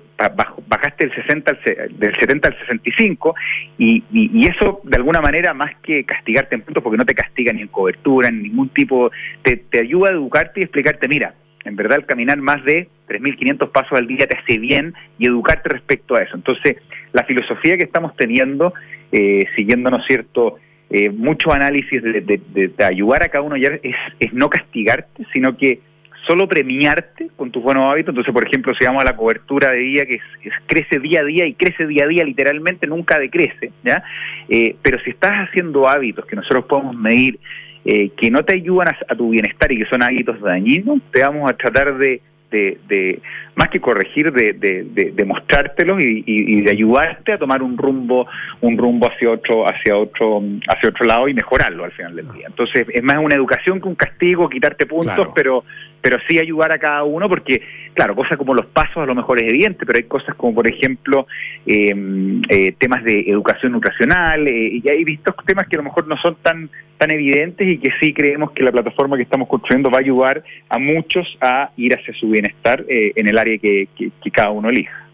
[0.67, 1.57] bajaste el 60
[1.91, 3.35] del 70 al 65
[3.77, 7.51] y, y, eso de alguna manera más que castigarte en puntos, porque no te castiga
[7.51, 9.11] ni en cobertura, ni ningún tipo,
[9.43, 11.33] te, te ayuda a educarte y explicarte, mira,
[11.65, 15.69] en verdad el caminar más de 3.500 pasos al día te hace bien y educarte
[15.69, 16.35] respecto a eso.
[16.35, 16.77] Entonces,
[17.11, 18.73] la filosofía que estamos teniendo,
[19.11, 20.57] eh, siguiéndonos cierto
[20.89, 25.81] eh, mucho análisis de, ayudar a cada uno ya es, es no castigarte, sino que
[26.29, 28.09] solo premiarte con tus buenos hábitos.
[28.09, 31.23] Entonces, por ejemplo, si vamos a la cobertura de día, que es, crece día a
[31.23, 34.03] día y crece día a día, literalmente nunca decrece, ¿ya?
[34.47, 37.39] Eh, pero si estás haciendo hábitos que nosotros podemos medir,
[37.83, 41.49] eh, que no te ayudan a, tu bienestar y que son hábitos dañinos, te vamos
[41.49, 42.21] a tratar de,
[42.51, 43.19] de,
[43.55, 48.27] más que corregir, de, de, de mostrártelos y, de ayudarte a tomar un rumbo,
[48.61, 52.47] un rumbo hacia otro, hacia otro, hacia otro lado y mejorarlo al final del día.
[52.47, 55.63] Entonces es más una educación que un castigo, quitarte puntos, pero
[56.01, 57.61] pero sí ayudar a cada uno, porque,
[57.93, 60.69] claro, cosas como los pasos a lo mejor es evidente, pero hay cosas como, por
[60.71, 61.27] ejemplo,
[61.65, 66.07] em, eh, temas de educación nutricional, eh, y hay vistos temas que a lo mejor
[66.07, 69.89] no son tan, tan evidentes y que sí creemos que la plataforma que estamos construyendo
[69.89, 73.87] va a ayudar a muchos a ir hacia su bienestar eh, en el área que,
[74.31, 75.08] cada uno elija.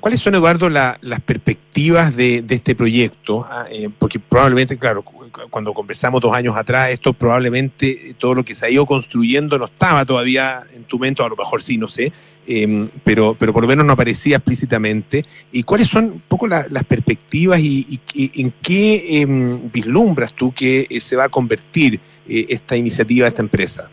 [0.00, 3.46] ¿Cuáles son, Eduardo, las perspectivas de, este proyecto?
[3.48, 3.66] Ah,
[3.98, 5.02] porque probablemente, claro,
[5.50, 9.66] cuando conversamos dos años atrás, esto probablemente todo lo que se ha ido construyendo no
[9.66, 12.12] estaba todavía en tu mente, a lo mejor sí, no sé,
[12.46, 15.24] em, pero, pero por lo menos no aparecía explícitamente.
[15.52, 21.00] ¿Y cuáles son un poco las perspectivas y, en qué em, vislumbras tú que eh,
[21.00, 23.90] se va a convertir eh, esta iniciativa, esta empresa?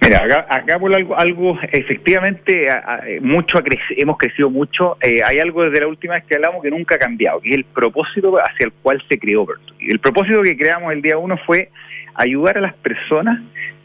[0.00, 2.68] Mira, acá, por algo, algo efectivamente
[3.20, 3.58] mucho
[3.96, 4.96] hemos crecido mucho.
[5.02, 7.56] Eh, hay algo desde la última vez que hablamos que nunca ha cambiado, que es
[7.56, 9.46] el propósito hacia el cual se creó
[9.78, 11.70] Y El propósito que creamos el día uno fue
[12.14, 13.40] ayudar a las personas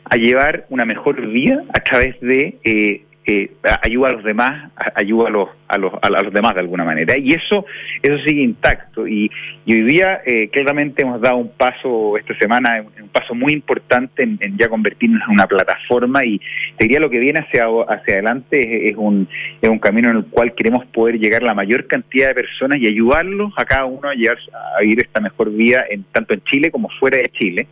[0.05, 3.51] a llevar una mejor vida a través de eh, eh,
[3.81, 7.17] ayuda a los demás, ayuda a los, a los, a los demás de alguna manera.
[7.17, 7.65] Y eso,
[8.01, 9.07] eso sigue intacto.
[9.07, 9.31] Y,
[9.67, 14.39] hoy día eh, claramente hemos dado un paso esta semana, un paso muy importante en,
[14.57, 16.39] ya convertirnos en una plataforma y
[16.77, 19.27] te diría lo que viene hacia, hacia adelante es, un,
[19.61, 22.77] es un camino en el cual queremos poder llegar a la mayor cantidad de personas
[22.79, 24.37] y ayudarlos a cada uno a, llegar,
[24.77, 27.67] a vivir esta mejor vida en, tanto en Chile como fuera de Chile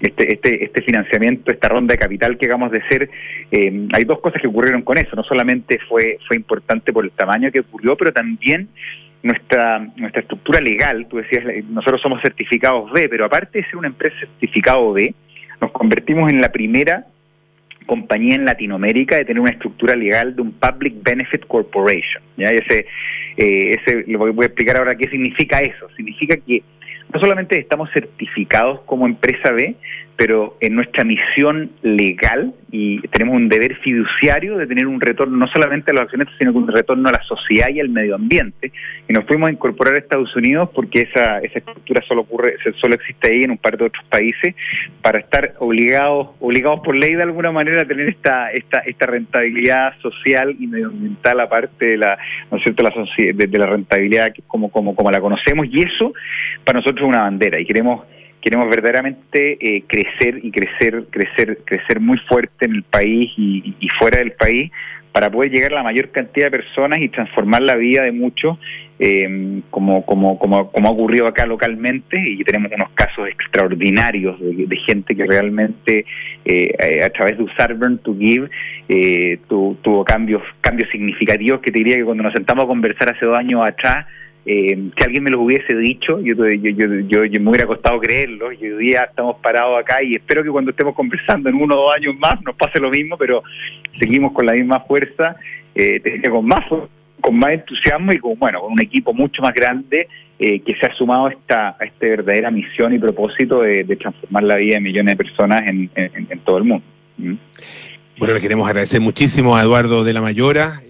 [0.00, 3.10] este, este, este financiamiento, esta ronda de capital que acabamos de hacer,
[3.50, 5.16] eh, hay dos cosas que ocurrieron con eso.
[5.16, 8.68] No solamente fue, fue importante por el tamaño que ocurrió, pero también
[9.22, 11.06] nuestra, nuestra estructura legal.
[11.08, 15.14] Tú decías, nosotros somos certificados B, pero aparte de ser una empresa certificado B,
[15.60, 17.06] nos convertimos en la primera
[17.86, 22.22] compañía en Latinoamérica de tener una estructura legal de un Public Benefit Corporation.
[22.36, 22.50] ¿ya?
[22.50, 22.86] Ese,
[23.36, 25.88] eh, ese, voy a explicar ahora qué significa eso.
[25.96, 26.62] Significa que
[27.12, 29.76] no solamente estamos certificados como empresa B,
[30.16, 35.46] pero en nuestra misión legal y tenemos un deber fiduciario de tener un retorno no
[35.48, 38.72] solamente a los accionistas, sino un retorno a la sociedad y al medio ambiente.
[39.08, 42.94] Y nos fuimos a incorporar a Estados Unidos porque esa, esa estructura solo ocurre, solo
[42.94, 44.54] existe ahí en un par de otros países,
[45.02, 49.96] para estar obligados, obligados por ley de alguna manera a tener esta, esta, esta rentabilidad
[50.00, 52.18] social y medioambiental aparte de la,
[52.50, 52.82] ¿no es cierto?
[52.82, 56.12] la de, de la rentabilidad como, como, como la conocemos, y eso
[56.64, 58.04] para nosotros es una bandera, y queremos
[58.44, 64.18] queremos verdaderamente eh, crecer y crecer, crecer, crecer muy fuerte en el país y, fuera
[64.18, 64.70] del país
[65.12, 68.58] para poder llegar a la mayor cantidad de personas y transformar la vida de muchos,
[68.98, 74.76] eh, como, como, como, como ha ocurrido acá localmente, y tenemos unos casos extraordinarios de,
[74.84, 76.04] gente que realmente
[76.44, 78.48] eh, a través de usar Burn to Give
[79.48, 83.38] tuvo cambios, cambios significativos que te diría que cuando nos sentamos a conversar hace dos
[83.38, 84.06] años atrás,
[84.46, 86.70] eh, si alguien me lo hubiese dicho, yo, yo,
[87.06, 88.52] yo, yo, me hubiera costado creerlo.
[88.52, 91.84] Y hoy día estamos parados acá y espero que cuando estemos conversando en uno o
[91.84, 93.42] dos años más nos pase lo mismo, pero
[93.98, 95.36] seguimos con la misma fuerza
[95.74, 96.64] eh, con más
[97.20, 100.86] con más entusiasmo y con bueno con un equipo mucho más grande eh, que se
[100.86, 104.80] ha sumado a esta, a esta verdadera misión y propósito de, transformar la vida de
[104.80, 105.90] millones de personas en,
[106.44, 106.84] todo el mundo.
[107.16, 107.34] ¿Mm?
[108.18, 110.80] Bueno, le queremos agradecer muchísimo a Eduardo de la Mayora,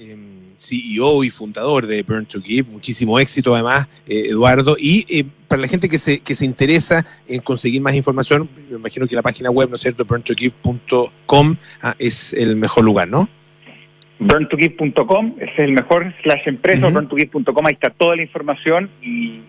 [0.69, 2.71] CEO y fundador de Burn to Give.
[2.71, 4.77] Muchísimo éxito además, eh, Eduardo.
[4.79, 8.77] Y eh, para la gente que se, que se interesa en conseguir más información, me
[8.77, 13.29] imagino que la página web, ¿no es cierto?, burntogive.com ah, es el mejor lugar, ¿no?
[14.19, 19.41] burntogive.com es el mejor slash empresa, burntogive.com, ahí está toda la información y,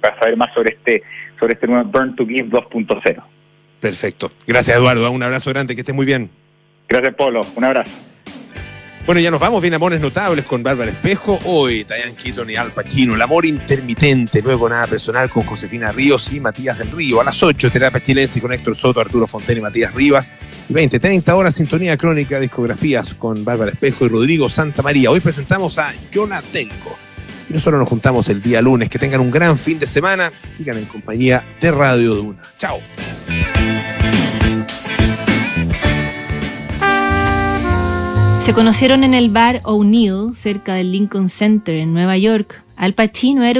[0.00, 1.02] para saber más sobre este
[1.40, 3.22] sobre este nuevo Burn to Give 2.0.
[3.80, 4.30] Perfecto.
[4.46, 5.10] Gracias, Eduardo.
[5.10, 6.30] Un abrazo grande, que estés muy bien.
[6.86, 7.40] Gracias, Polo.
[7.56, 8.09] Un abrazo.
[9.06, 12.70] Bueno, ya nos vamos, bien amores notables con Bárbara Espejo, hoy Diane Keaton y Al
[12.70, 17.24] Pacino, El amor intermitente, luego nada personal con Josefina Ríos y Matías del Río, a
[17.24, 20.30] las 8 Terapia Chilense con Héctor Soto, Arturo Fontena y Matías Rivas,
[20.68, 25.10] y 20, 30 horas Sintonía Crónica, Discografías con Bárbara Espejo y Rodrigo Santa María.
[25.10, 26.96] Hoy presentamos a Yo la Tengo.
[27.48, 28.88] Y nosotros nos juntamos el día lunes.
[28.88, 30.32] Que tengan un gran fin de semana.
[30.52, 32.40] Sigan en compañía de Radio Duna.
[32.56, 32.78] Chao.
[38.40, 42.64] Se conocieron en el bar O'Neill, cerca del Lincoln Center, en Nueva York.
[42.74, 43.58] Al Pacino era un